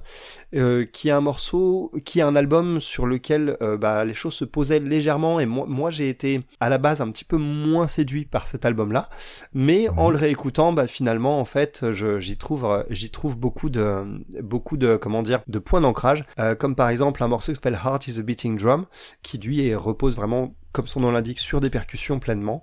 [0.57, 4.35] euh, qui est un morceau, qui est un album sur lequel euh, bah, les choses
[4.35, 7.87] se posaient légèrement et moi, moi j'ai été à la base un petit peu moins
[7.87, 9.09] séduit par cet album-là,
[9.55, 14.03] mais en le réécoutant, bah, finalement en fait, j'y trouve, j'y trouve beaucoup de,
[14.43, 17.79] beaucoup de, comment dire, de points d'ancrage, euh, comme par exemple un morceau qui s'appelle
[17.85, 18.87] Heart is a Beating Drum,
[19.23, 19.75] qui lui est-
[20.15, 22.63] vraiment, comme son nom l'indique, sur des percussions pleinement,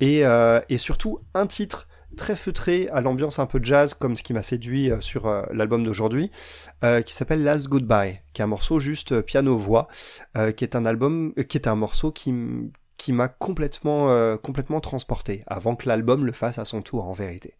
[0.00, 4.22] et, euh, et surtout un titre très feutré à l'ambiance un peu jazz comme ce
[4.22, 6.30] qui m'a séduit euh, sur euh, l'album d'aujourd'hui
[7.04, 9.88] qui s'appelle Last Goodbye qui est un morceau juste piano voix
[10.36, 12.32] euh, qui est un album qui est un morceau qui
[12.98, 17.12] qui m'a complètement euh, complètement transporté avant que l'album le fasse à son tour en
[17.12, 17.54] vérité.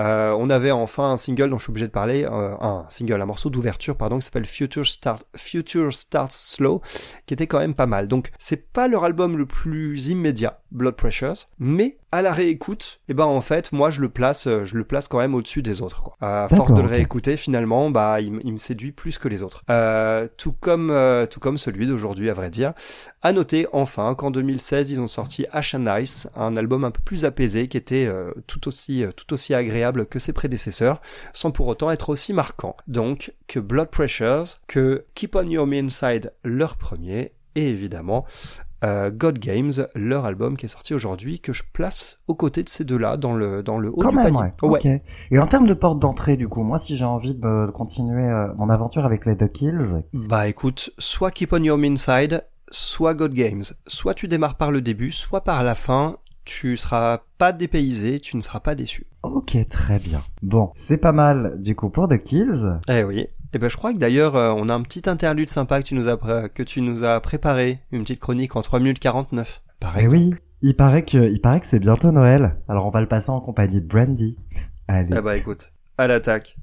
[0.00, 3.22] Euh, on avait enfin un single dont je suis obligé de parler, euh, un single,
[3.22, 6.82] un morceau d'ouverture pardon qui s'appelle Future Start Future Starts Slow,
[7.26, 8.08] qui était quand même pas mal.
[8.08, 13.14] Donc c'est pas leur album le plus immédiat, Blood Pressures, mais à la réécoute, et
[13.14, 15.82] ben en fait moi je le place, euh, je le place quand même au-dessus des
[15.82, 16.02] autres.
[16.02, 16.16] Quoi.
[16.20, 19.62] À force de le réécouter finalement, bah il, me séduit plus que les autres.
[19.70, 22.74] Euh, tout comme euh, tout comme celui d'aujourd'hui à vrai dire.
[23.22, 27.00] À noter enfin qu'en 2016 ils ont sorti Ash and Ice, un album un peu
[27.02, 31.00] plus apaisé qui était euh, tout aussi euh, tout aussi agréable que ses prédécesseurs,
[31.32, 32.76] sans pour autant être aussi marquant.
[32.86, 38.26] Donc que Blood Pressures, que Keep on Your Mean Side leur premier, et évidemment
[38.82, 42.84] God Games, leur album qui est sorti aujourd'hui, que je place aux côtés de ces
[42.84, 44.52] deux-là dans le dans le haut Quand du même, panier.
[44.62, 44.68] ouais.
[44.84, 44.86] Ok.
[45.30, 48.48] Et en termes de porte d'entrée, du coup, moi, si j'ai envie de continuer euh,
[48.56, 53.14] mon aventure avec les The Kills, Bah écoute, soit Keep on Your Mean Side, soit
[53.14, 53.64] God Games.
[53.86, 58.36] Soit tu démarres par le début, soit par la fin, tu seras pas dépaysé, tu
[58.36, 59.06] ne seras pas déçu.
[59.22, 60.20] ok, très bien.
[60.42, 62.80] Bon, c'est pas mal, du coup, pour The Kills.
[62.88, 63.26] Eh oui.
[63.54, 65.94] Et ben je crois que d'ailleurs euh, on a un petit interlude sympa que tu
[65.94, 69.62] nous as que tu nous as préparé, une petite chronique en 3 minutes 49.
[69.78, 72.56] Par oui, il paraît que, il paraît que c'est bientôt Noël.
[72.68, 74.38] Alors on va le passer en compagnie de Brandy.
[74.88, 75.14] Allez.
[75.16, 76.56] Eh bah écoute, à l'attaque.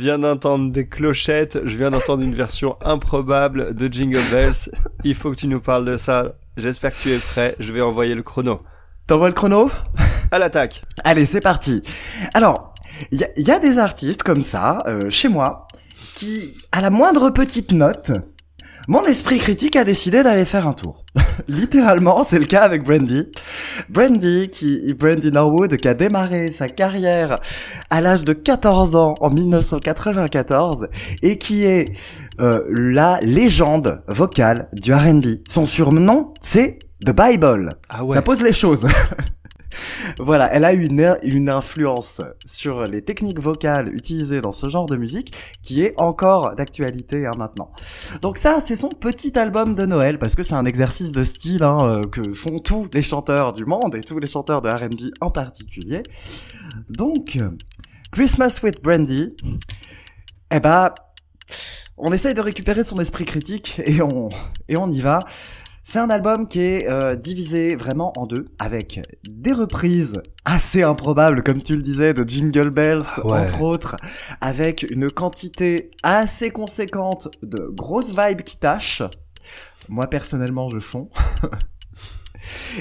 [0.00, 4.70] Viens d'entendre des clochettes, je viens d'entendre une version improbable de Jingle Bells.
[5.04, 6.32] Il faut que tu nous parles de ça.
[6.56, 7.54] J'espère que tu es prêt.
[7.58, 8.62] Je vais envoyer le chrono.
[9.06, 9.70] T'envoies le chrono?
[10.30, 10.82] À l'attaque.
[11.04, 11.82] Allez, c'est parti.
[12.34, 12.74] Alors,
[13.10, 15.68] il y a, il y a des artistes comme ça, euh, chez moi,
[16.14, 18.12] qui, à la moindre petite note,
[18.88, 21.04] mon esprit critique a décidé d'aller faire un tour.
[21.48, 23.26] Littéralement, c'est le cas avec Brandy.
[23.88, 27.36] Brandy, qui, Brandy Norwood, qui a démarré sa carrière
[27.90, 30.88] à l'âge de 14 ans en 1994
[31.22, 31.92] et qui est
[32.40, 35.40] euh, la légende vocale du R&B.
[35.48, 37.74] Son surnom, c'est The Bible.
[37.88, 38.14] Ah ouais.
[38.14, 38.86] Ça pose les choses.
[40.18, 44.96] voilà, elle a une, une influence sur les techniques vocales utilisées dans ce genre de
[44.96, 47.70] musique qui est encore d'actualité hein, maintenant.
[48.22, 51.62] Donc ça, c'est son petit album de Noël parce que c'est un exercice de style
[51.62, 55.12] hein, euh, que font tous les chanteurs du monde et tous les chanteurs de R&B
[55.20, 56.02] en particulier.
[56.88, 57.38] Donc,
[58.12, 59.34] Christmas with Brandy,
[60.50, 60.92] eh ben,
[61.96, 64.28] on essaye de récupérer son esprit critique et on,
[64.68, 65.20] et on y va.
[65.82, 71.42] C'est un album qui est euh, divisé vraiment en deux, avec des reprises assez improbables,
[71.42, 73.40] comme tu le disais, de Jingle Bells, Ah ouais.
[73.40, 73.96] entre autres,
[74.40, 79.02] avec une quantité assez conséquente de grosses vibes qui tâchent.
[79.88, 81.08] Moi, personnellement, je fonds.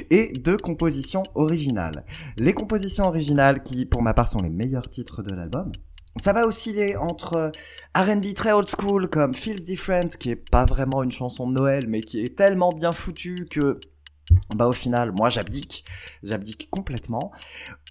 [0.10, 2.06] et de compositions originales.
[2.38, 5.72] Les compositions originales, qui pour ma part sont les meilleurs titres de l'album,
[6.20, 7.52] ça va osciller entre
[7.96, 11.86] R&B très old school comme Feels Different, qui est pas vraiment une chanson de Noël,
[11.88, 13.80] mais qui est tellement bien foutue que,
[14.56, 15.86] bah au final, moi j'abdique,
[16.24, 17.32] j'abdique complètement.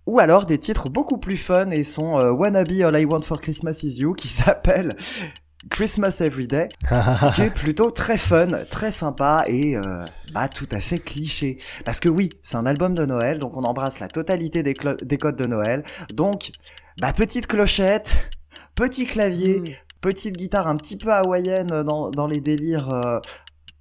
[0.06, 3.22] Ou alors des titres beaucoup plus fun et sont euh, Wanna Be All I Want
[3.22, 4.90] for Christmas Is You, qui s'appelle
[5.70, 6.68] Christmas Every Day,
[7.34, 11.58] qui est plutôt très fun, très sympa et euh, bah tout à fait cliché.
[11.84, 15.18] Parce que oui, c'est un album de Noël, donc on embrasse la totalité des, des
[15.18, 15.84] codes de Noël.
[16.14, 16.52] Donc,
[17.00, 18.16] bah petite clochette,
[18.74, 23.20] petit clavier, petite guitare un petit peu hawaïenne dans, dans les délires euh,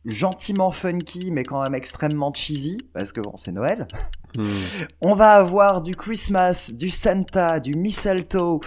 [0.05, 3.87] gentiment funky mais quand même extrêmement cheesy parce que bon c'est Noël.
[4.37, 4.45] Hmm.
[5.01, 8.59] On va avoir du Christmas, du Santa, du mistletoe,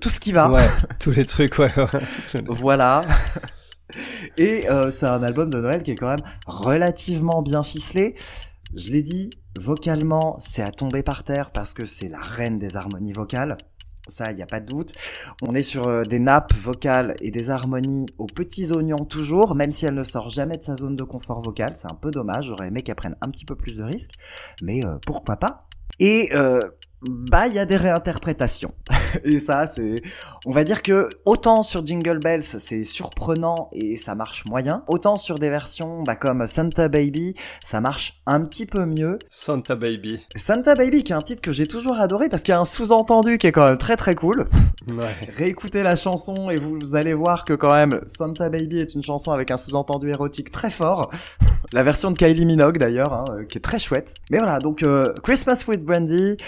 [0.00, 0.50] tout ce qui va.
[0.50, 1.72] Ouais, tous les trucs, ouais.
[1.76, 2.42] ouais.
[2.48, 3.02] Voilà.
[4.36, 8.16] Et euh, c'est un album de Noël qui est quand même relativement bien ficelé.
[8.74, 12.76] Je l'ai dit, vocalement, c'est à tomber par terre parce que c'est la reine des
[12.76, 13.56] harmonies vocales.
[14.08, 14.94] Ça, il n'y a pas de doute.
[15.42, 19.70] On est sur euh, des nappes vocales et des harmonies aux petits oignons toujours, même
[19.70, 21.74] si elle ne sort jamais de sa zone de confort vocal.
[21.76, 22.46] C'est un peu dommage.
[22.46, 24.14] J'aurais aimé qu'elle prenne un petit peu plus de risques.
[24.62, 25.66] Mais euh, pourquoi pas?
[26.00, 26.60] Et euh,
[27.02, 28.74] Bah, il y a des réinterprétations.
[29.24, 30.02] et ça, c'est,
[30.46, 35.16] on va dire que autant sur Jingle Bells, c'est surprenant et ça marche moyen, autant
[35.16, 37.34] sur des versions, bah, comme Santa Baby,
[37.64, 39.18] ça marche un petit peu mieux.
[39.30, 40.26] Santa Baby.
[40.34, 42.64] Santa Baby, qui est un titre que j'ai toujours adoré parce qu'il y a un
[42.64, 44.48] sous-entendu qui est quand même très très cool.
[44.86, 45.16] Ouais.
[45.36, 49.02] Réécoutez la chanson et vous, vous allez voir que quand même Santa Baby est une
[49.02, 51.10] chanson avec un sous-entendu érotique très fort.
[51.72, 54.14] La version de Kylie Minogue d'ailleurs, hein, euh, qui est très chouette.
[54.30, 56.38] Mais voilà, donc euh, Christmas with Brandy,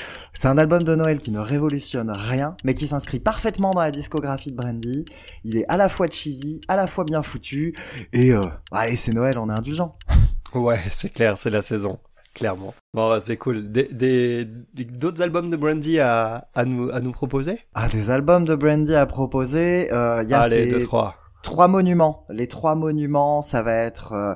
[0.40, 3.90] c'est un album de Noël qui ne révolutionne rien, mais qui s'inscrit parfaitement dans la
[3.90, 5.05] discographie de Brandy.
[5.44, 7.74] Il est à la fois cheesy, à la fois bien foutu,
[8.14, 8.40] et euh,
[8.72, 9.94] allez c'est Noël, on est indulgent.
[10.55, 11.98] Ouais, c'est clair, c'est la saison.
[12.35, 12.72] Clairement.
[12.94, 13.70] Bon, bah, c'est cool.
[13.70, 17.61] Des, des, des- d'autres albums de Brandy à, à nous, à nous proposer?
[17.74, 21.16] Ah, des albums de Brandy à proposer, euh, il y a Allez, ces- deux, trois.
[21.44, 22.24] trois monuments.
[22.31, 24.35] Les trois monuments, ça va être euh,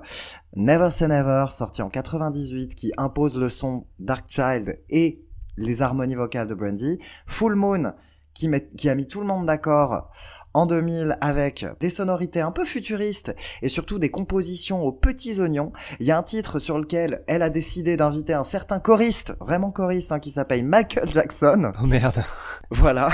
[0.54, 5.20] Never Say Never, sorti en 98, qui impose le son Dark Child et
[5.56, 6.98] les harmonies vocales de Brandy.
[7.26, 7.92] Full Moon,
[8.34, 10.10] qui, met- qui a mis tout le monde d'accord
[10.54, 15.72] en 2000 avec des sonorités un peu futuristes et surtout des compositions aux petits oignons.
[16.00, 19.70] Il y a un titre sur lequel elle a décidé d'inviter un certain choriste, vraiment
[19.70, 21.72] choriste, hein, qui s'appelle Michael Jackson.
[21.82, 22.22] Oh merde.
[22.70, 23.10] Voilà.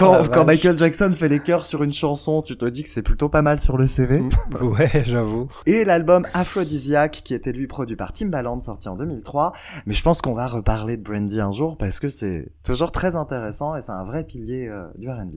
[0.00, 0.44] Oh Quand.
[0.44, 3.42] Michael Jackson fait les chœurs sur une chanson, tu te dis que c'est plutôt pas
[3.42, 4.22] mal sur le CV.
[4.60, 5.48] ouais, j'avoue.
[5.66, 9.52] Et l'album Aphrodisiac, qui était lui produit par Timbaland, sorti en 2003.
[9.86, 13.14] Mais je pense qu'on va reparler de Brandy un jour parce que c'est toujours très
[13.14, 15.36] intéressant et c'est un vrai pilier euh, du R&B.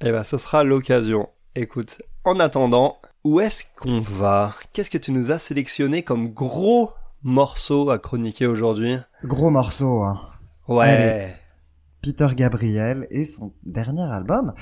[0.00, 1.28] Eh ben, ce sera l'occasion.
[1.54, 4.54] Écoute, en attendant, où est-ce qu'on va?
[4.72, 6.90] Qu'est-ce que tu nous as sélectionné comme gros
[7.22, 8.98] morceau à chroniquer aujourd'hui?
[9.22, 10.20] Gros morceau, hein.
[10.68, 10.84] Ouais.
[10.84, 11.32] Allez.
[12.02, 14.52] Peter Gabriel et son dernier album.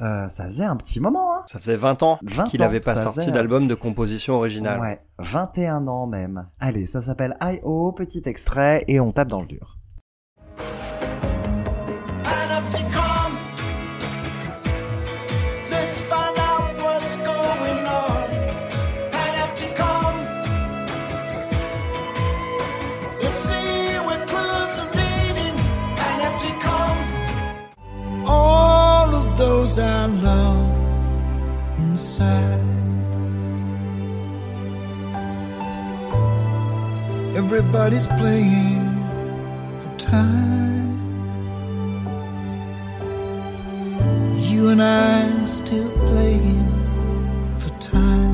[0.00, 1.42] Euh, ça faisait un petit moment, hein.
[1.46, 4.80] Ça faisait 20 ans 20 qu'il n'avait pas sorti faisait, d'album de composition originale.
[4.80, 6.48] Ouais, 21 ans même.
[6.60, 9.78] Allez, ça s'appelle I.O., petit extrait, et on tape dans le dur.
[29.74, 32.60] Those I love inside.
[37.36, 38.84] Everybody's playing
[39.80, 40.94] for time.
[44.38, 46.62] You and I still playing
[47.58, 48.33] for time.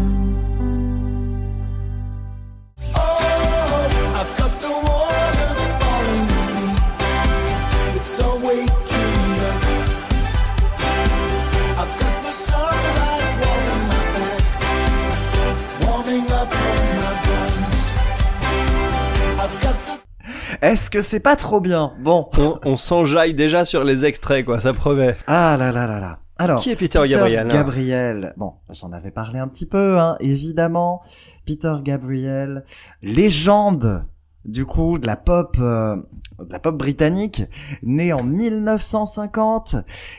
[20.63, 21.95] Est-ce que c'est pas trop bien?
[22.01, 22.29] Bon.
[22.37, 25.17] On, on s'enjaille déjà sur les extraits, quoi, ça promet.
[25.27, 26.19] Ah là là là là.
[26.37, 27.53] Alors, Qui est Peter Gabriel, hein?
[27.53, 28.35] Gabriel.
[28.39, 31.03] Bon, j'en avais parlé un petit peu, hein, évidemment.
[31.47, 32.65] Peter Gabriel,
[33.03, 34.05] légende
[34.47, 35.97] du coup de la pop, euh,
[36.39, 37.43] de la pop britannique,
[37.83, 39.77] né en 1950.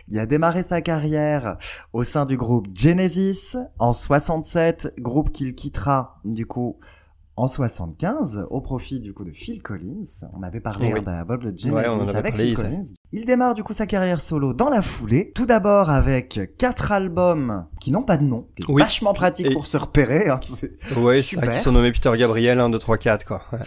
[0.09, 1.57] Il a démarré sa carrière
[1.93, 6.77] au sein du groupe Genesis en 67, groupe qu'il quittera du coup
[7.37, 10.03] en 75 au profit du coup de Phil Collins.
[10.33, 10.99] On avait parlé Oui.
[10.99, 12.63] hein, d'un album de Genesis Ouais, on avec parlé, Phil ça.
[12.63, 12.83] Collins.
[13.13, 17.65] Il démarre du coup sa carrière solo dans la foulée, tout d'abord avec quatre albums
[17.79, 18.81] qui n'ont pas de nom, qui est Oui.
[18.81, 20.29] vachement pratique Et- pour se repérer.
[20.29, 23.41] hein, c'est- c'est vrai qu'ils sont nommés Peter Gabriel, 1, 2, 3, 4, quoi.
[23.53, 23.59] Ouais.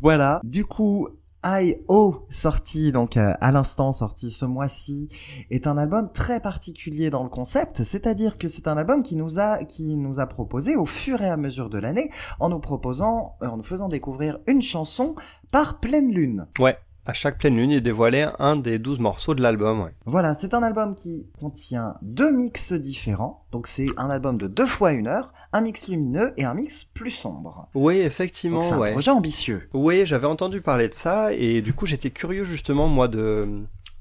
[0.00, 0.40] Voilà.
[0.44, 1.08] Du coup,
[1.48, 2.26] I.O.
[2.28, 5.08] sorti donc euh, à l'instant sorti ce mois-ci
[5.50, 9.38] est un album très particulier dans le concept, c'est-à-dire que c'est un album qui nous
[9.38, 13.36] a qui nous a proposé au fur et à mesure de l'année en nous proposant
[13.42, 15.14] euh, en nous faisant découvrir une chanson
[15.52, 16.48] par pleine lune.
[16.58, 16.76] Ouais.
[17.08, 19.94] À chaque pleine lune, il dévoilait un des 12 morceaux de l'album, ouais.
[20.06, 23.46] Voilà, c'est un album qui contient deux mix différents.
[23.52, 26.82] Donc c'est un album de deux fois une heure, un mix lumineux et un mix
[26.82, 27.68] plus sombre.
[27.74, 28.90] Oui, effectivement, c'est un ouais.
[28.90, 29.68] projet ambitieux.
[29.72, 33.46] Oui, j'avais entendu parler de ça et du coup j'étais curieux justement moi de,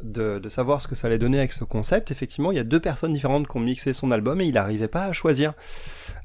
[0.03, 2.11] de de savoir ce que ça allait donner avec ce concept.
[2.11, 4.87] Effectivement, il y a deux personnes différentes qui ont mixé son album et il n'arrivait
[4.87, 5.53] pas à choisir.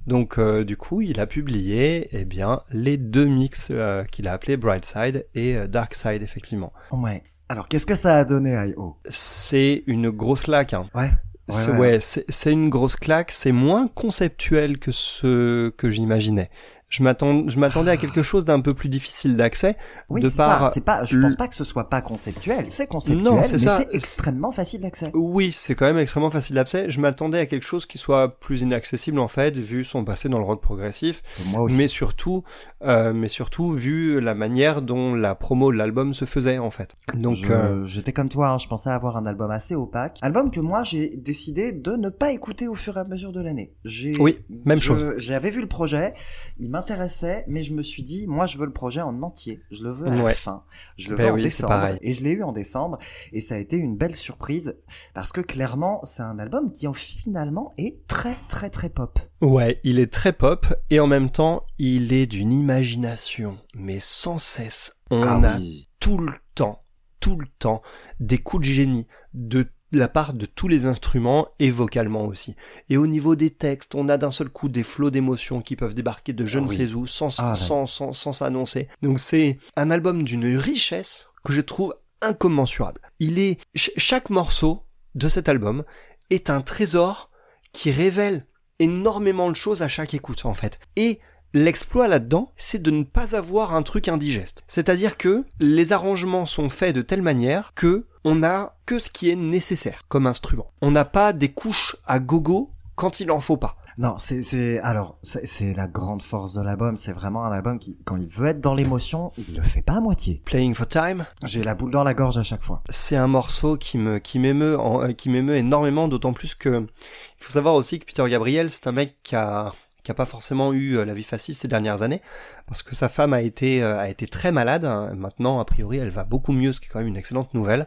[0.06, 4.32] Donc euh, du coup, il a publié eh bien les deux mix euh, qu'il a
[4.32, 6.72] appelés Brightside et euh, Darkside effectivement.
[6.90, 7.22] Ouais.
[7.48, 8.96] Alors qu'est-ce que ça a donné I.O.
[9.08, 10.74] C'est une grosse claque.
[10.74, 10.88] Hein.
[10.94, 11.10] Ouais.
[11.48, 11.78] Ouais.
[11.78, 13.32] ouais, c'est une grosse claque.
[13.32, 16.48] C'est moins conceptuel que ce que j'imaginais.
[16.90, 19.76] Je m'attendais à quelque chose d'un peu plus difficile d'accès.
[20.08, 20.70] Oui, de par ça.
[20.74, 21.04] C'est pas.
[21.04, 22.66] Je pense pas que ce soit pas conceptuel.
[22.68, 25.10] C'est conceptuel, Non, c'est mais c'est extrêmement facile d'accès.
[25.14, 26.90] Oui, c'est quand même extrêmement facile d'accès.
[26.90, 30.38] Je m'attendais à quelque chose qui soit plus inaccessible en fait, vu son passé dans
[30.38, 31.76] le rock progressif, Moi aussi.
[31.76, 32.42] mais surtout,
[32.82, 36.96] euh, mais surtout vu la manière dont la promo de l'album se faisait en fait.
[37.14, 38.48] Donc, euh, j'étais comme toi.
[38.48, 42.08] hein, je pensais avoir un album assez opaque, album que moi j'ai décidé de ne
[42.08, 43.74] pas écouter au fur et à mesure de l'année.
[43.84, 44.16] J'ai.
[44.18, 45.06] Oui, même je- chose.
[45.18, 46.12] J'avais vu le projet,
[46.58, 49.60] il m'intéressait, mais je me suis dit, moi je veux le projet en entier.
[49.70, 50.64] Je le veux à la fin.
[50.96, 51.98] Je le Ben veux en oui, décembre.
[52.00, 52.98] Et je l'ai eu en décembre,
[53.32, 54.76] et ça a été une belle surprise
[55.14, 59.18] parce que clairement c'est un album qui en finalement est très très très pop.
[59.40, 64.38] ouais, il est très pop et en même temps, il est d'une imagination, mais sans
[64.38, 64.96] cesse.
[65.10, 65.88] On Ah a oui.
[66.00, 66.78] tout le temps,
[67.20, 67.82] tout le temps,
[68.20, 72.54] des coups de génie de la part de tous les instruments et vocalement aussi.
[72.88, 75.94] Et au niveau des textes, on a d'un seul coup des flots d'émotions qui peuvent
[75.94, 77.56] débarquer de je ne sais où sans Ah ouais.
[77.56, 78.88] sans sans sans s'annoncer.
[79.02, 83.00] Donc c'est un album d'une richesse que je trouve incommensurable.
[83.18, 84.84] Il est ch- chaque morceau
[85.14, 85.84] de cet album
[86.30, 87.30] est un trésor
[87.72, 88.46] qui révèle
[88.78, 90.78] énormément de choses à chaque écoute en fait.
[90.96, 91.18] Et
[91.52, 94.62] L'exploit là-dedans, c'est de ne pas avoir un truc indigeste.
[94.68, 99.30] C'est-à-dire que les arrangements sont faits de telle manière que on n'a que ce qui
[99.30, 100.70] est nécessaire comme instrument.
[100.82, 103.76] On n'a pas des couches à gogo quand il en faut pas.
[103.98, 106.96] Non, c'est c'est alors c'est la grande force de l'album.
[106.96, 109.94] C'est vraiment un album qui, quand il veut être dans l'émotion, il le fait pas
[109.94, 110.40] à moitié.
[110.44, 112.82] Playing for Time, J'ai la boule dans la gorge à chaque fois.
[112.88, 117.44] c'est un morceau qui me qui m'émeut euh, qui m'émeut énormément d'autant plus que il
[117.44, 119.72] faut savoir aussi que Peter Gabriel c'est un mec qui a
[120.02, 122.22] qui a pas forcément eu euh, la vie facile ces dernières années
[122.70, 125.12] parce que sa femme a été euh, a été très malade hein.
[125.16, 127.86] maintenant a priori elle va beaucoup mieux ce qui est quand même une excellente nouvelle.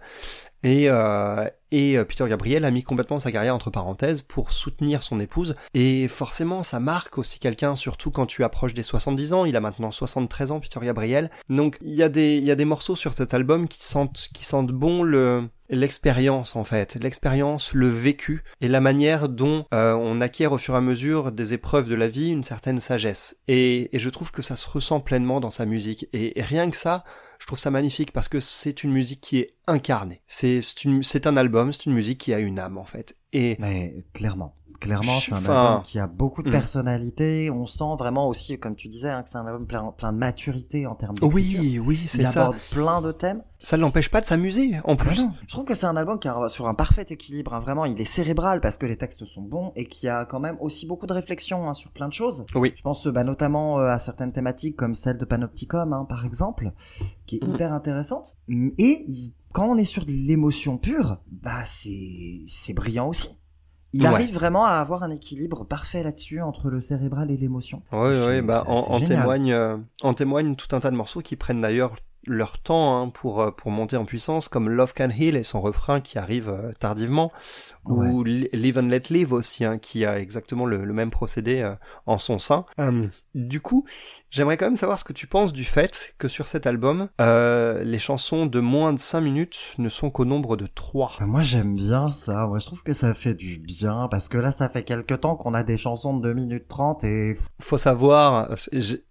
[0.65, 5.03] Et euh, et euh, Peter Gabriel a mis complètement sa carrière entre parenthèses pour soutenir
[5.03, 5.55] son épouse.
[5.73, 9.45] Et forcément ça marque aussi quelqu'un surtout quand tu approches des 70 ans.
[9.45, 11.31] Il a maintenant 73 ans Peter Gabriel.
[11.49, 14.45] Donc il y a des y a des morceaux sur cet album qui sentent qui
[14.45, 20.51] sentent bon le l'expérience en fait, l'expérience, le vécu et la manière dont on acquiert
[20.51, 23.37] au fur et à mesure des épreuves de la vie une certaine sagesse.
[23.47, 26.07] Et, et je trouve que ça se ressent pleinement dans sa musique.
[26.13, 27.03] Et, et rien que ça,
[27.43, 30.21] je trouve ça magnifique parce que c'est une musique qui est incarnée.
[30.27, 33.17] C'est un album, c'est une musique qui a une âme en fait.
[33.33, 36.51] Et Mais clairement, clairement, c'est un Enfin, album qui a beaucoup de hmm.
[36.51, 37.49] personnalité.
[37.49, 40.17] On sent vraiment aussi, comme tu disais, hein, que c'est un album plein, plein de
[40.17, 41.61] maturité en termes d'écriture.
[41.61, 42.43] oui, oui, c'est Il ça.
[42.43, 43.43] aborde plein de thèmes.
[43.65, 45.21] Ça ne l'empêche pas de s'amuser en Ah plus.
[45.47, 47.53] Je trouve que c'est un album qui est sur un parfait équilibre.
[47.53, 50.41] hein, Vraiment, il est cérébral parce que les textes sont bons et qui a quand
[50.41, 52.45] même aussi beaucoup de réflexion hein, sur plein de choses.
[52.55, 52.73] Oui.
[52.75, 56.73] Je pense bah, notamment euh, à certaines thématiques comme celle de Panopticon, par exemple,
[57.25, 57.53] qui est Mhm.
[57.53, 58.35] hyper intéressante.
[58.49, 63.29] Et il- quand on est sur de l'émotion pure, bah c'est c'est brillant aussi.
[63.95, 64.07] Il Ouais.
[64.07, 67.83] arrive vraiment à avoir un équilibre parfait là-dessus entre le cérébral et l'émotion.
[67.91, 71.61] Oui, oui, bah, en, témoigne, euh, en témoigne tout un tas de morceaux qui prennent
[71.61, 71.95] d'ailleurs
[72.27, 75.61] leur temps hein, pour euh, pour monter en puissance, comme Love Can Heal et son
[75.61, 77.31] refrain qui arrive euh, tardivement,
[77.85, 81.61] ou Li- Live and Let Live aussi, hein, qui a exactement le, le même procédé
[81.61, 81.73] euh,
[82.05, 82.65] en son sein.
[82.79, 83.85] Euh, du coup,
[84.29, 87.83] j'aimerais quand même savoir ce que tu penses du fait que sur cet album, euh,
[87.83, 91.13] les chansons de moins de 5 minutes ne sont qu'au nombre de 3.
[91.19, 94.37] Bah, Moi j'aime bien ça, moi je trouve que ça fait du bien, parce que
[94.37, 97.77] là ça fait quelque temps qu'on a des chansons de 2 minutes 30 et faut
[97.77, 98.49] savoir,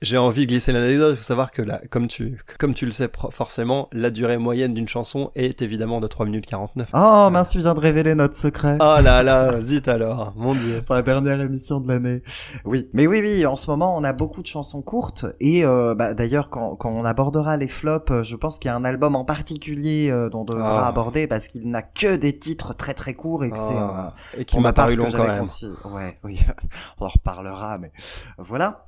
[0.01, 3.02] j'ai envie de glisser l'anecdote, faut savoir que là, comme tu, comme tu le sais
[3.31, 6.91] forcément, la durée moyenne d'une chanson est évidemment de 3 minutes 49.
[6.95, 8.77] Oh mince, tu viens de révéler notre secret.
[8.81, 10.81] Oh là là, zut alors, mon dieu.
[10.85, 12.23] Pour la dernière émission de l'année.
[12.65, 15.27] Oui, mais oui, oui, en ce moment, on a beaucoup de chansons courtes.
[15.41, 18.73] Et euh, bah, d'ailleurs, quand, quand on abordera les flops, euh, je pense qu'il y
[18.73, 20.89] a un album en particulier euh, dont on devra Ah.
[20.89, 23.63] aborder parce qu'il n'a que des titres très très courts et que c'est...
[23.63, 25.45] euh, Ah, et qui m'a paru long quand même.
[25.85, 26.41] Ouais, oui,
[27.01, 27.93] on en reparlera, mais
[28.39, 28.85] voilà.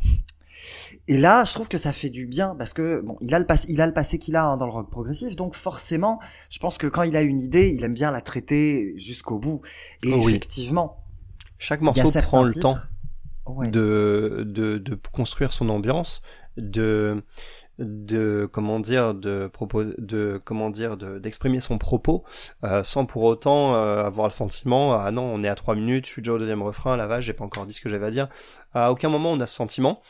[1.09, 3.47] Et là, je trouve que ça fait du bien parce que bon, il a le
[3.47, 6.59] passé, il a le passé qu'il a hein, dans le rock progressif, donc forcément, je
[6.59, 9.61] pense que quand il a une idée, il aime bien la traiter jusqu'au bout.
[10.03, 10.31] Et Oh oui.
[10.33, 11.05] effectivement,
[11.59, 12.79] Chaque morceau prend le titres- temps
[13.47, 13.71] Ouais.
[13.71, 16.23] de, de, de construire son ambiance,
[16.57, 17.23] de,
[17.79, 22.25] de comment dire, de propos, de comment dire, de d'exprimer son propos,
[22.65, 26.07] euh, sans pour autant euh, avoir le sentiment, ah non, on est à trois minutes,
[26.07, 28.07] je suis déjà au deuxième refrain, la vache, j'ai pas encore dit ce que j'avais
[28.07, 28.29] à dire.
[28.73, 30.01] À aucun moment on a ce sentiment.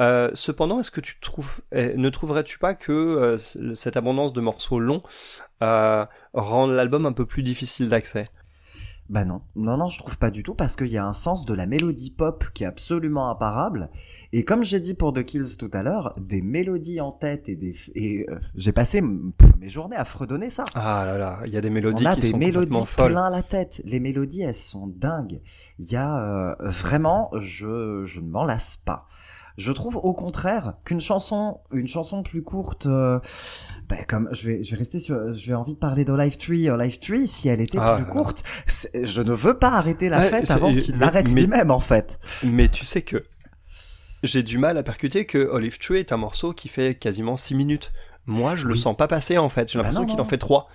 [0.00, 4.40] Euh, cependant, est-ce que tu trouves, eh, ne trouverais-tu pas que euh, cette abondance de
[4.40, 5.02] morceaux longs
[5.62, 8.26] euh, rend l'album un peu plus difficile d'accès?
[9.08, 11.46] Bah non, non, non, je trouve pas du tout parce qu'il y a un sens
[11.46, 13.88] de la mélodie pop qui est absolument imparable.
[14.34, 17.56] Et comme j'ai dit pour The Kills tout à l'heure, des mélodies en tête et
[17.56, 20.64] des et euh, j'ai passé mes journées à fredonner ça.
[20.74, 22.84] Ah là là, il y a des mélodies On a qui des sont mélodies complètement
[22.84, 23.12] folles.
[23.12, 23.80] plein la tête.
[23.86, 25.40] Les mélodies, elles sont dingues.
[25.78, 29.06] Il y a euh, vraiment, je je ne m'en lasse pas.
[29.58, 33.18] Je trouve au contraire qu'une chanson, une chanson plus courte, euh,
[33.88, 36.70] ben, comme je vais, je vais rester sur, je vais envie de parler d'Olive Tree,
[36.70, 38.44] Olive Tree, si elle était Ah plus courte,
[38.94, 42.20] je ne veux pas arrêter la Ouais, fête avant qu'il l'arrête lui-même en fait.
[42.44, 43.24] Mais tu sais que
[44.22, 47.54] j'ai du mal à percuter que Olive Tree est un morceau qui fait quasiment 6
[47.56, 47.92] minutes.
[48.26, 48.78] Moi, je le Oui.
[48.78, 49.70] sens pas passer en fait.
[49.72, 50.68] J'ai Bah l'impression qu'il en fait 3.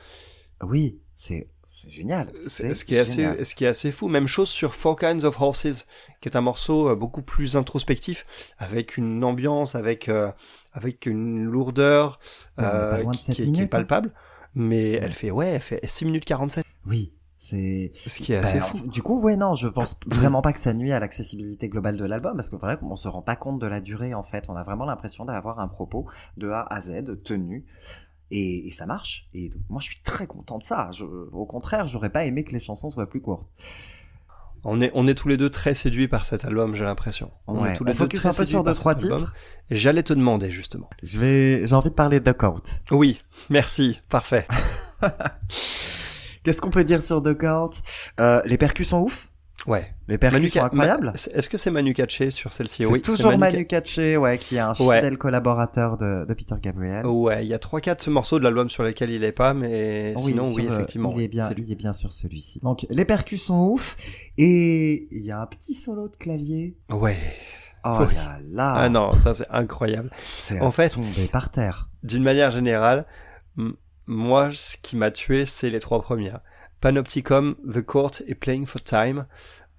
[0.62, 1.48] Oui, c'est,
[1.84, 2.32] c'est génial.
[2.42, 4.08] C'est- C'est Ce qui, est assez, ce qui est assez fou.
[4.08, 5.86] Même chose sur Four Kinds of Horses,
[6.22, 8.26] qui est un morceau euh, beaucoup plus introspectif,
[8.58, 10.32] avec une ambiance, avec, euh,
[10.72, 12.18] avec une lourdeur
[12.58, 13.68] Ouais, on euh, qui, est, qui est minutes, hein.
[13.68, 14.14] palpable.
[14.56, 15.00] Mais Ouais.
[15.04, 16.64] elle fait, ouais, elle fait 6 minutes 47.
[16.86, 17.92] Oui, c'est.
[17.96, 18.88] Ce qui est assez Ben, fou.
[18.88, 22.06] Du coup, ouais, non, je pense vraiment pas que ça nuit à l'accessibilité globale de
[22.06, 24.46] l'album, parce que vrai qu'on se rend pas compte de la durée, en fait.
[24.50, 26.06] On a vraiment l'impression d'avoir un propos
[26.38, 27.66] de A à Z tenu.
[28.36, 29.28] Et, et ça marche.
[29.36, 30.90] Et donc, moi, je suis très content de ça.
[30.92, 33.46] Je- au contraire, j'aurais pas aimé que les chansons soient plus courtes.
[34.64, 37.30] On est, on est tous les deux très séduits par cet album, j'ai l'impression.
[37.48, 37.74] On Ouais.
[37.74, 39.36] est tous les On deux très un peu séduits sur par deux, trois titres.
[39.70, 40.90] J'allais te demander, justement.
[41.04, 42.64] Je vais, j'ai envie de parler de Duck Out.
[42.92, 43.20] Oui,
[43.50, 44.48] merci, parfait.
[46.44, 47.82] Qu'est-ce qu'on peut dire sur Duck Out?
[48.20, 49.30] Euh, Les percus sont ouf.
[49.66, 49.86] Ouais.
[50.10, 51.14] Les percus Manu sont incroyables.
[51.34, 52.84] Est-ce que c'est Manu Katché sur celle-ci?
[52.84, 54.98] C'est Oui, toujours Manu Manu Katché, ouais, qui est un Ouais.
[54.98, 57.06] fidèle collaborateur de, de Peter Gabriel.
[57.06, 60.14] Ouais, il y a trois quatre morceaux de l'album sur lesquels il est pas, mais
[60.18, 61.12] sinon oui, euh, effectivement.
[61.12, 62.60] Il est oui, bien, il est bien sur celui-ci.
[62.62, 63.96] Donc les percus sont ouf
[64.38, 66.76] et il y a un petit solo de clavier.
[66.90, 67.18] Ouais.
[67.86, 68.16] Oh Oui.
[68.16, 68.74] là là.
[68.78, 70.10] Ah non, ça c'est incroyable.
[70.24, 71.90] C'est En fait- tomber par terre.
[72.04, 73.06] D'une manière générale,
[74.08, 76.42] moi, ce qui m'a tué, c'est les trois premières.
[76.84, 79.26] Panopticon, The Court et Playing for Time.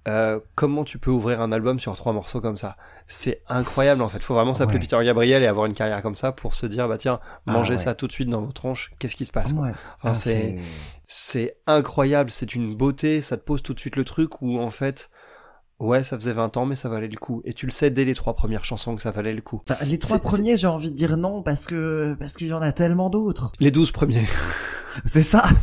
[0.07, 2.77] Euh, comment tu peux ouvrir un album sur trois morceaux comme ça?
[3.05, 4.23] C'est incroyable en fait.
[4.23, 4.85] Faut vraiment s'appeler Ouais.
[4.85, 7.73] Peter Gabriel et avoir une carrière comme ça pour se dire bah tiens, Ah mangez
[7.73, 7.79] ouais.
[7.79, 8.91] ça tout de suite dans vos tronches.
[8.97, 9.69] Qu'est-ce qui se passe Ouais.
[9.69, 10.57] Enfin, Ah, c'est
[11.05, 12.31] c'est incroyable.
[12.31, 13.21] C'est une beauté.
[13.21, 15.11] Ça te pose tout de suite le truc où en fait
[15.79, 17.43] ouais ça faisait 20 ans mais ça valait le coup.
[17.45, 19.61] Et tu le sais dès les trois premières chansons que ça valait le coup.
[19.69, 22.63] Enfin, les trois premiers, j'ai envie de dire non parce que parce qu'il y en
[22.63, 23.51] a tellement d'autres.
[23.59, 24.25] Les 12 premiers.
[25.05, 25.45] C'est ça.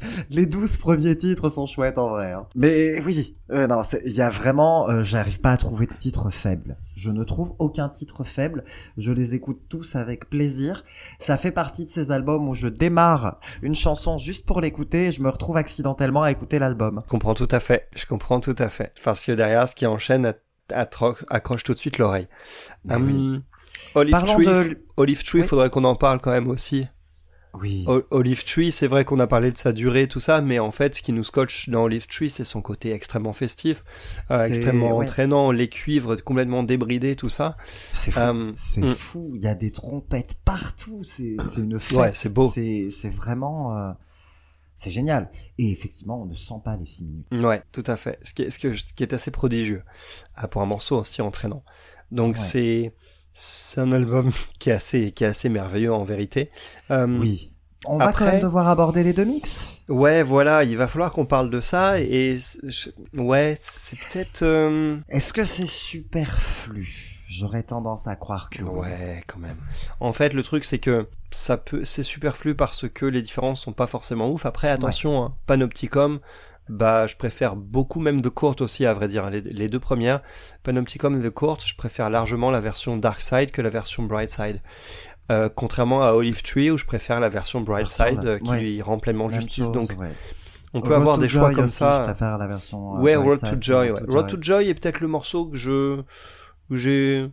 [0.30, 2.32] Les douze premiers titres sont chouettes en vrai.
[2.32, 2.46] hein.
[2.54, 6.30] Mais oui, euh, non, il y a vraiment, euh, j'arrive pas à trouver de titre
[6.30, 6.76] faible.
[6.96, 8.64] Je ne trouve aucun titre faible.
[8.96, 10.84] Je les écoute tous avec plaisir.
[11.18, 15.12] Ça fait partie de ces albums où je démarre une chanson juste pour l'écouter et
[15.12, 17.00] je me retrouve accidentellement à écouter l'album.
[17.04, 17.88] Je comprends tout à fait.
[17.94, 18.92] Je comprends tout à fait.
[19.04, 20.34] Parce que derrière, ce qui enchaîne
[21.30, 22.28] accroche tout de suite l'oreille.
[22.90, 23.42] Hum,
[23.94, 25.46] Olive Parlons Tree, de- Olive Tree, Oui.
[25.46, 26.86] faudrait qu'on en parle quand même aussi.
[27.54, 27.84] Oui.
[27.86, 30.70] O- Olive Tree, c'est vrai qu'on a parlé de sa durée, tout ça, mais en
[30.70, 33.84] fait, ce qui nous scotche dans Olive Tree, c'est son côté extrêmement festif,
[34.30, 35.04] euh, extrêmement ouais.
[35.04, 37.56] entraînant, les cuivres complètement débridés, tout ça.
[37.92, 38.20] C'est fou.
[38.20, 38.94] Euh, c'est mm.
[38.94, 39.32] fou.
[39.34, 41.02] Il y a des trompettes partout.
[41.04, 41.98] C'est, une fête.
[41.98, 42.50] Ouais, c'est beau.
[42.50, 43.92] C'est, vraiment, euh,
[44.74, 45.30] c'est génial.
[45.58, 47.26] Et effectivement, on ne sent pas les six minutes.
[47.32, 48.18] Ouais, tout à fait.
[48.22, 49.82] Ce qui est, ce que- ce qui est assez prodigieux
[50.36, 51.64] ah, pour un morceau aussi entraînant.
[52.10, 52.42] Donc Ouais.
[52.42, 52.94] c'est
[53.40, 56.50] c'est un album qui est assez qui est assez merveilleux en vérité.
[56.90, 57.52] Euh, Oui.
[57.86, 59.66] On va Après- quand même devoir aborder les deux mix.
[59.88, 64.96] Ouais, voilà, il va falloir qu'on parle de ça et je- ouais, c'est peut-être euh,
[65.08, 67.14] Est-ce que c'est superflu?
[67.30, 68.80] J'aurais tendance à croire que oui.
[68.80, 69.56] ouais quand même.
[70.00, 73.72] En fait, le truc c'est que ça peut c'est superflu parce que les différences sont
[73.72, 74.44] pas forcément ouf.
[74.44, 76.20] Après, attention, hein, Panopticon,
[76.68, 79.80] bah je préfère beaucoup même The Court aussi à vrai dire hein, les, les deux
[79.80, 80.20] premières.
[80.62, 84.30] Panopticon et The Court, je préfère largement la version Dark Side que la version Bright
[84.30, 84.60] Side.
[85.30, 88.50] Euh, contrairement à Olive Tree où je préfère la version Bright Version, Side euh, qui
[88.50, 88.60] ouais.
[88.60, 89.64] lui rend pleinement Même justice.
[89.64, 90.12] chose, Donc ouais.
[90.72, 91.98] on peut Road avoir des choix Joy comme aussi, ça.
[92.00, 92.96] Je préfère la version.
[92.96, 93.90] euh, Ouais, Road to Joy.
[93.90, 96.00] Road to Road to Joy est peut-être le morceau que je,
[96.70, 97.28] j'ai,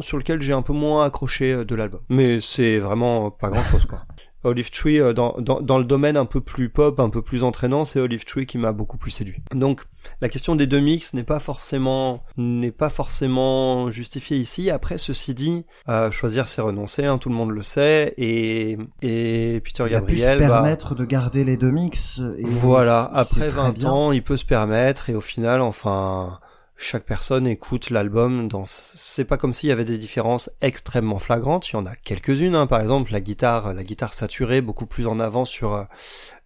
[0.00, 2.00] sur lequel j'ai un peu moins accroché euh, de l'album.
[2.10, 4.02] Mais c'est vraiment pas grand chose, quoi.
[4.48, 7.42] Olive Tree, euh, dans, dans, dans le domaine un peu plus pop, un peu plus
[7.44, 9.42] entraînant, c'est Olive Tree qui m'a beaucoup plus séduit.
[9.54, 9.82] Donc,
[10.20, 14.70] la question des deux mix n'est pas forcément, n'est pas forcément justifiée ici.
[14.70, 19.60] Après, ceci dit, euh, choisir c'est renoncer, hein, tout le monde le sait, et, et
[19.64, 22.20] Peter Il a pu se Gabriel, bah, permettre de garder les deux mix.
[22.38, 23.88] Et voilà, après très 20 bien.
[23.90, 26.38] ans, il peut se permettre et au final, enfin,
[26.80, 31.68] chaque personne écoute l'album dans c'est pas comme s'il y avait des différences extrêmement flagrantes,
[31.70, 32.66] il y en a quelques-unes hein.
[32.68, 35.86] par exemple la guitare la guitare saturée beaucoup plus en avant sur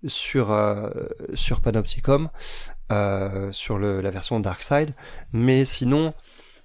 [0.06, 0.90] sur euh,
[1.34, 2.30] sur Panopticon
[2.90, 4.94] euh, sur le, la version Dark Side,
[5.32, 6.14] mais sinon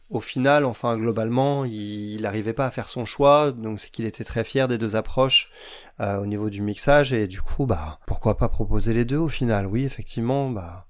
[0.10, 4.24] au final, enfin globalement, il n'arrivait pas à faire son choix, donc c'est qu'il était
[4.24, 5.52] très fier des deux approches
[6.00, 7.12] euh, au niveau du mixage.
[7.12, 9.68] Et du coup, bah pourquoi pas proposer les deux au final?
[9.68, 10.87] Oui, effectivement, bah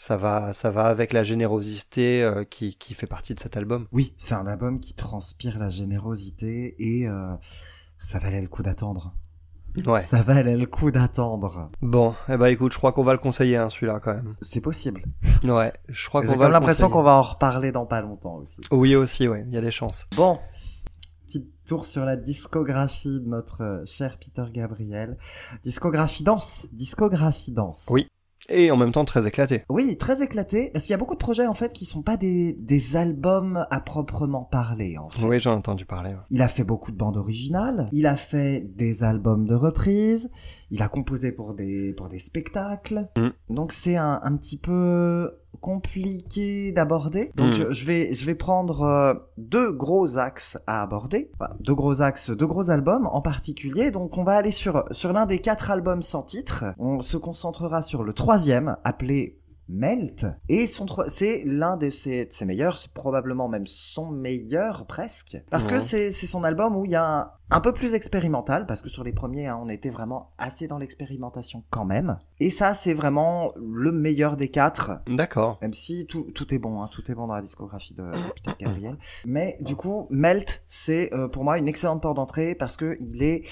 [0.00, 3.86] ça va, ça va avec la générosité euh, qui, qui fait partie de cet album.
[3.92, 7.34] Oui, c'est un album qui transpire la générosité et euh,
[8.00, 9.12] ça valait le coup d'attendre.
[9.84, 10.00] Ouais.
[10.00, 11.70] Ça valait le coup d'attendre.
[11.82, 14.36] Bon, eh ben écoute, je crois qu'on va le conseiller hein, celui-là quand même.
[14.40, 15.02] C'est possible.
[15.44, 18.00] Ouais, je crois J'ai qu'on va comme le l'impression qu'on va en reparler dans pas
[18.00, 18.62] longtemps aussi.
[18.70, 20.08] Oui aussi, ouais, il y a des chances.
[20.16, 20.38] Bon,
[21.66, 25.18] tour sur la discographie de notre euh, cher Peter Gabriel.
[25.62, 27.86] Discographie danse, discographie danse.
[27.90, 28.08] Oui.
[28.48, 29.64] Et en même temps très éclaté.
[29.68, 32.16] Oui, très éclaté, parce qu'il y a beaucoup de projets en fait qui sont pas
[32.16, 35.24] des, des albums à proprement parler en fait.
[35.24, 36.10] Oui, j'en ai entendu parler.
[36.10, 36.20] ouais.
[36.30, 40.30] Il a fait beaucoup de bandes originales, il a fait des albums de reprises,
[40.70, 43.08] il a composé pour des, pour des spectacles.
[43.16, 43.54] Mm.
[43.54, 45.30] Donc c'est un, un petit peu
[45.60, 47.32] compliqué d'aborder.
[47.36, 47.62] Donc Mm.
[47.62, 51.30] euh, je vais, je vais prendre euh, deux gros axes à aborder.
[51.34, 53.90] Enfin, deux gros axes, deux gros albums en particulier.
[53.90, 56.64] Donc on va aller sur, sur l'un des quatre albums sans titre.
[56.78, 59.39] On se concentrera sur le troisième, appelé
[59.72, 64.86] Melt et son c'est l'un de ses, de ses meilleurs, c'est probablement même son meilleur
[64.86, 65.80] presque, parce que Ouais.
[65.80, 68.88] c'est c'est son album où il y a un, un peu plus expérimental, parce que
[68.88, 72.94] sur les premiers hein, on était vraiment assez dans l'expérimentation quand même, et ça c'est
[72.94, 75.58] vraiment le meilleur des quatre, D'accord.
[75.62, 78.32] même si tout, tout est bon, hein, tout est bon dans la discographie de, de
[78.34, 78.96] Peter Gabriel.
[79.24, 83.22] Mais du coup, Melt, c'est euh, pour moi une excellente porte d'entrée parce que il
[83.22, 83.44] est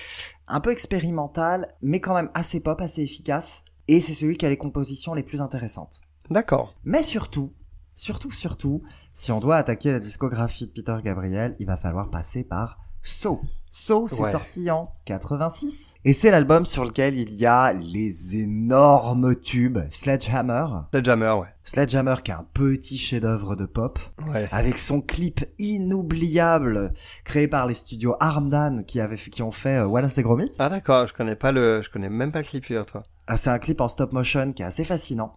[0.48, 3.62] un peu expérimental, mais quand même assez pop, assez efficace.
[3.90, 6.00] Et c'est celui qui a les compositions les plus intéressantes.
[6.30, 6.74] D'accord.
[6.84, 7.52] Mais surtout,
[7.94, 8.82] surtout, surtout,
[9.14, 13.40] si on doit attaquer la discographie de Peter Gabriel, il va falloir passer par So.
[13.70, 14.32] So, c'est Ouais.
[14.32, 15.94] sorti en 86.
[16.04, 20.66] Et c'est l'album sur lequel il y a les énormes tubes Sledgehammer.
[20.90, 21.48] Sledgehammer, ouais.
[21.64, 24.48] Sledgehammer qui est un petit chef-d'œuvre de pop Ouais.
[24.52, 26.92] avec son clip inoubliable
[27.24, 30.52] créé par les studios Armdan qui avaient qui ont fait euh, Wallace et Gromit.
[30.58, 33.02] Ah d'accord, je connais pas le, je connais même pas le clip toi.
[33.26, 35.36] Ah, c'est un clip en stop motion qui est assez fascinant.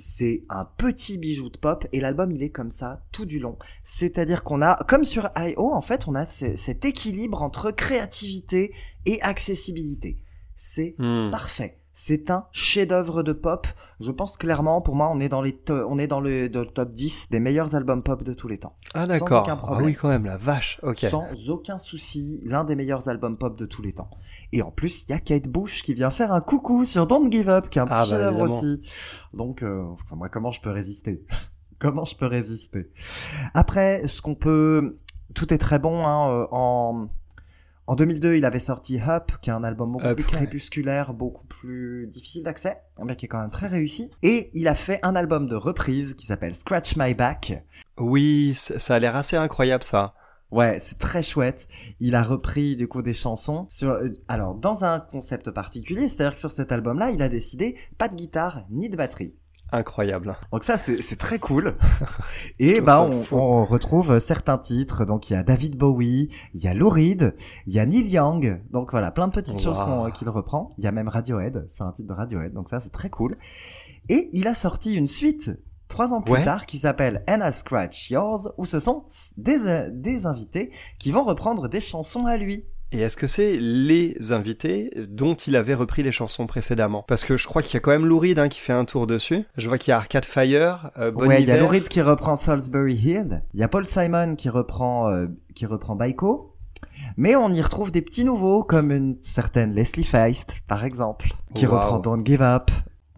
[0.00, 3.58] C'est un petit bijou de pop et l'album il est comme ça tout du long.
[3.82, 5.72] C'est-à-dire qu'on a, comme sur I.O.
[5.74, 8.72] en fait, on a ce- cet équilibre entre créativité
[9.06, 10.22] et accessibilité.
[10.54, 11.30] C'est Hmm.
[11.30, 11.77] parfait.
[12.00, 13.66] C'est un chef-d'œuvre de pop.
[13.98, 16.66] Je pense clairement, pour moi, on est dans les, on est dans le, dans le
[16.66, 18.76] top 10 des meilleurs albums pop de tous les temps.
[18.94, 19.42] Ah d'accord.
[19.42, 19.86] aucun Ah problème.
[19.86, 20.78] oui quand même, la vache.
[20.84, 21.00] Ok.
[21.00, 24.10] Sans aucun souci, l'un des meilleurs albums pop de tous les temps.
[24.52, 27.32] Et en plus, il y a Kate Bush qui vient faire un coucou sur Don't
[27.32, 28.80] Give Up, qui est un petit Ah, bah, chef-d'œuvre aussi.
[29.34, 31.26] Donc, euh, enfin, moi, comment je peux résister?
[31.80, 32.92] Comment je peux résister?
[33.54, 34.98] Après, ce qu'on peut...
[35.34, 37.08] Tout est très bon, hein, euh, en...
[37.88, 40.30] En 2002, il avait sorti Up, qui est un album beaucoup Up, plus ouais.
[40.30, 44.10] crépusculaire, beaucoup plus difficile d'accès, mais qui est quand même très réussi.
[44.22, 47.64] Et il a fait un album de reprise qui s'appelle Scratch My Back,
[47.96, 50.12] Oui, ça a l'air assez incroyable ça.
[50.50, 51.66] Ouais, c'est très chouette.
[51.98, 56.34] Il a repris du coup des chansons sur euh, alors dans un concept particulier, c'est-à-dire
[56.34, 59.34] que sur cet album-là, il a décidé pas de guitare ni de batterie.
[59.70, 60.36] Incroyable.
[60.52, 61.76] Donc ça c'est c'est très cool.
[62.58, 65.04] Et bah on, on retrouve certains titres.
[65.04, 67.34] Donc il y a David Bowie, il y a Lou Reed,
[67.66, 68.62] il y a Neil Young.
[68.70, 70.10] Donc voilà, plein de petites choses Wow.
[70.12, 70.70] qu'il reprend.
[70.78, 72.52] Il y a même Radiohead sur un titre de Radiohead.
[72.54, 73.32] Donc ça c'est très cool.
[74.08, 75.50] Et il a sorti une suite
[75.88, 76.44] trois ans plus Ouais.
[76.44, 79.04] tard qui s'appelle And I Scratch Yours où ce sont
[79.36, 82.64] des, des invités qui vont reprendre des chansons à lui.
[82.90, 87.04] Et est-ce que c'est les invités dont il avait repris les chansons précédemment?
[87.06, 88.86] Parce que je crois qu'il y a quand même Lou Reed hein, qui fait un
[88.86, 89.44] tour dessus.
[89.58, 91.60] Je vois qu'il y a Arcade Fire, euh, Bon ouais, il y a.
[91.60, 95.66] Lou Reed qui reprend Salisbury Hill, il y a Paul Simon qui reprend euh, qui
[95.66, 96.54] reprend Baiko,
[97.18, 101.66] mais on y retrouve des petits nouveaux comme une certaine Leslie Feist par exemple, qui
[101.66, 101.72] Wow.
[101.72, 102.70] reprend Don't Give Up.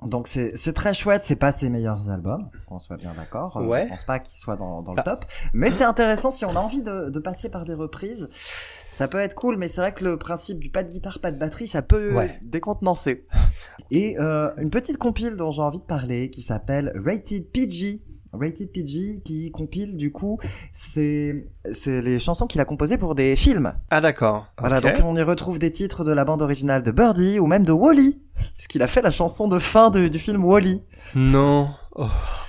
[0.03, 3.57] Donc c'est c'est très chouette, c'est pas ses meilleurs albums, qu'on soit bien d'accord.
[3.59, 3.85] Euh, Ouais.
[3.85, 5.03] Je pense pas qu'il soit dans, dans le Ah.
[5.03, 8.31] top, mais c'est intéressant si on a envie de, de passer par des reprises.
[8.89, 11.31] Ça peut être cool, mais c'est vrai que le principe du pas de guitare, pas
[11.31, 12.39] de batterie, ça peut Ouais.
[12.43, 13.27] décontenancer.
[13.91, 18.03] Et euh, une petite compile dont j'ai envie de parler qui s'appelle Rated PG.
[18.33, 20.39] Rated PG qui compile du coup
[20.73, 23.75] c'est c'est les chansons qu'il a composées pour des films.
[23.91, 24.47] Ah d'accord.
[24.59, 27.65] Voilà, donc on y retrouve des titres de la bande originale de Birdie ou même
[27.65, 28.23] de Wally,
[28.55, 30.83] puisqu'il a fait la chanson de fin de- du film Wally.
[31.15, 31.71] Non.
[31.97, 32.07] Oh,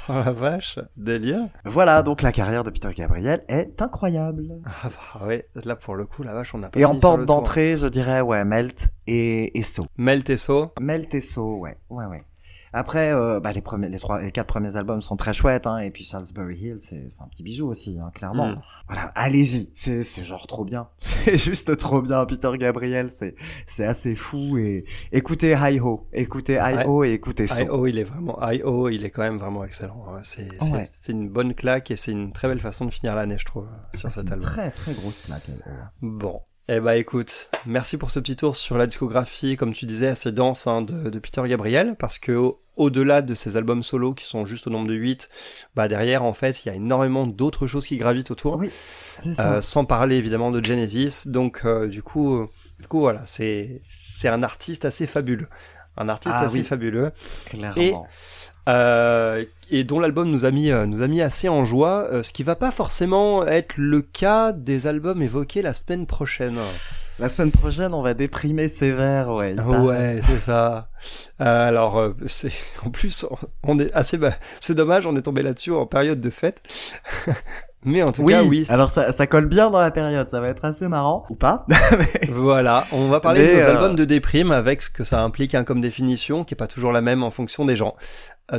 [0.07, 1.41] oh la vache, délire.
[1.65, 4.59] Voilà, donc la carrière de Peter Gabriel est incroyable.
[4.65, 7.25] Ah bah ouais, là pour le coup, la vache, on n'a pas Et en porte
[7.25, 9.87] d'entrée, je dirais ouais, Melt et, et So.
[9.97, 10.71] Mel Tesso.
[10.79, 12.21] Melt et So, ouais, ouais, ouais.
[12.73, 15.79] Après, euh, bah, les premiers, les trois, les quatre premiers albums sont très chouettes, hein,
[15.79, 18.47] et puis Salisbury Hill, c'est un petit bijou aussi, hein, clairement.
[18.49, 18.61] Mm.
[18.87, 23.35] Voilà, allez-y, c'est genre trop bien, c'est juste trop bien, Peter Gabriel, c'est
[23.67, 27.55] c'est assez fou et écoutez Hi Ho, écoutez Hi Ho et écoutez So.
[27.63, 27.87] I.O.
[27.87, 28.87] il est vraiment, I.O.
[28.89, 30.05] il est quand même vraiment excellent.
[30.13, 30.83] Ouais, C'est c'est- Ouais.
[30.85, 33.67] c'est une bonne claque et c'est une très belle façon de finir l'année, je trouve,
[33.93, 34.47] sur C'est cet une album.
[34.49, 35.47] très très grosse claque.
[35.49, 35.71] Hi-Ho.
[36.01, 36.41] Bon.
[36.69, 40.31] Eh bah écoute, merci pour ce petit tour sur la discographie, comme tu disais, assez
[40.31, 44.25] dense hein, de, de Peter Gabriel, parce que au- au-delà de ses albums solo qui
[44.25, 45.29] sont juste au nombre de 8,
[45.75, 48.71] bah derrière en fait il y a énormément d'autres choses qui gravitent autour, Oui,
[49.35, 49.53] ça.
[49.55, 51.27] Euh, sans parler évidemment de Genesis.
[51.27, 52.49] Donc euh, du coup, euh,
[52.79, 55.47] du coup voilà, c'est c'est un artiste assez fabuleux,
[55.97, 56.63] un artiste Ah assez oui.
[56.63, 57.11] fabuleux.
[57.45, 58.07] clairement.
[58.69, 62.43] euh, et dont l'album nous a mis nous a mis assez en joie, ce qui
[62.43, 66.57] va pas forcément être le cas des albums évoqués la semaine prochaine.
[67.21, 69.53] La semaine prochaine, on va déprimer sévère, ouais.
[69.53, 70.87] Ouais, c'est ça.
[71.39, 72.51] Euh, alors, euh, c'est
[72.83, 73.27] en plus,
[73.61, 74.33] on est assez, bas.
[74.59, 76.63] c'est dommage, on est tombé là-dessus en période de fête.
[77.83, 78.65] Mais en tout Oui, cas, oui.
[78.69, 81.65] alors ça, ça colle bien dans la période, ça va être assez marrant, ou pas
[82.29, 85.21] Voilà, on va parler Mais, de nos euh, albums de déprime avec ce que ça
[85.21, 87.95] implique hein, comme définition, qui est pas toujours la même en fonction des gens.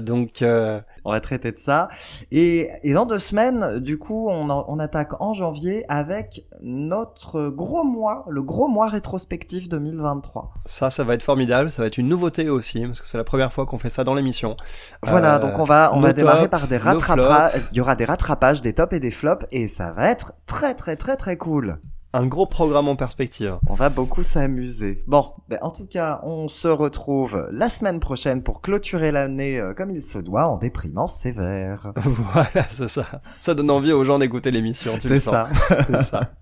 [0.00, 1.88] Donc, euh, On va traiter de ça.
[2.30, 7.48] Et, et dans deux semaines, du coup, on, en- on attaque en janvier avec notre
[7.48, 10.52] gros mois, le gros mois rétrospectif 2023.
[10.66, 11.70] ça, ça va être formidable.
[11.70, 14.04] Ça va être une nouveauté aussi, parce que c'est la première fois qu'on fait ça
[14.04, 14.56] dans l'émission.
[15.02, 17.60] Voilà, Euh, donc on va, on va démarrer par des rattrapages.
[17.72, 20.74] Il y aura des rattrapages, des tops et des flops, et ça va être très
[20.74, 21.78] très très très cool.
[22.14, 23.56] Un gros programme en perspective.
[23.68, 25.02] On va beaucoup s'amuser.
[25.06, 29.72] Bon, ben, en tout cas, on se retrouve la semaine prochaine pour clôturer l'année euh,
[29.72, 31.92] comme il se doit en déprimant sévère.
[31.96, 33.22] voilà, c'est ça.
[33.40, 34.92] Ça donne envie aux gens d'écouter l'émission.
[34.98, 35.32] tu le C'est sens.
[35.32, 35.48] ça.
[35.88, 36.34] C'est ça.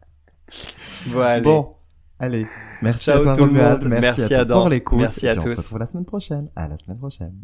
[1.06, 1.40] Voilà.
[1.40, 1.74] Bon,
[2.18, 2.46] allez.
[2.82, 3.84] Merci Ciao à toi tout le monde.
[3.84, 4.58] Merci, Merci à toi Adam.
[4.62, 4.98] pour l'écoute.
[4.98, 5.60] Merci et à puis On se tous.
[5.62, 6.48] retrouve la semaine prochaine.
[6.56, 7.34] À la semaine prochaine.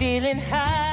[0.00, 0.89] Feeling high.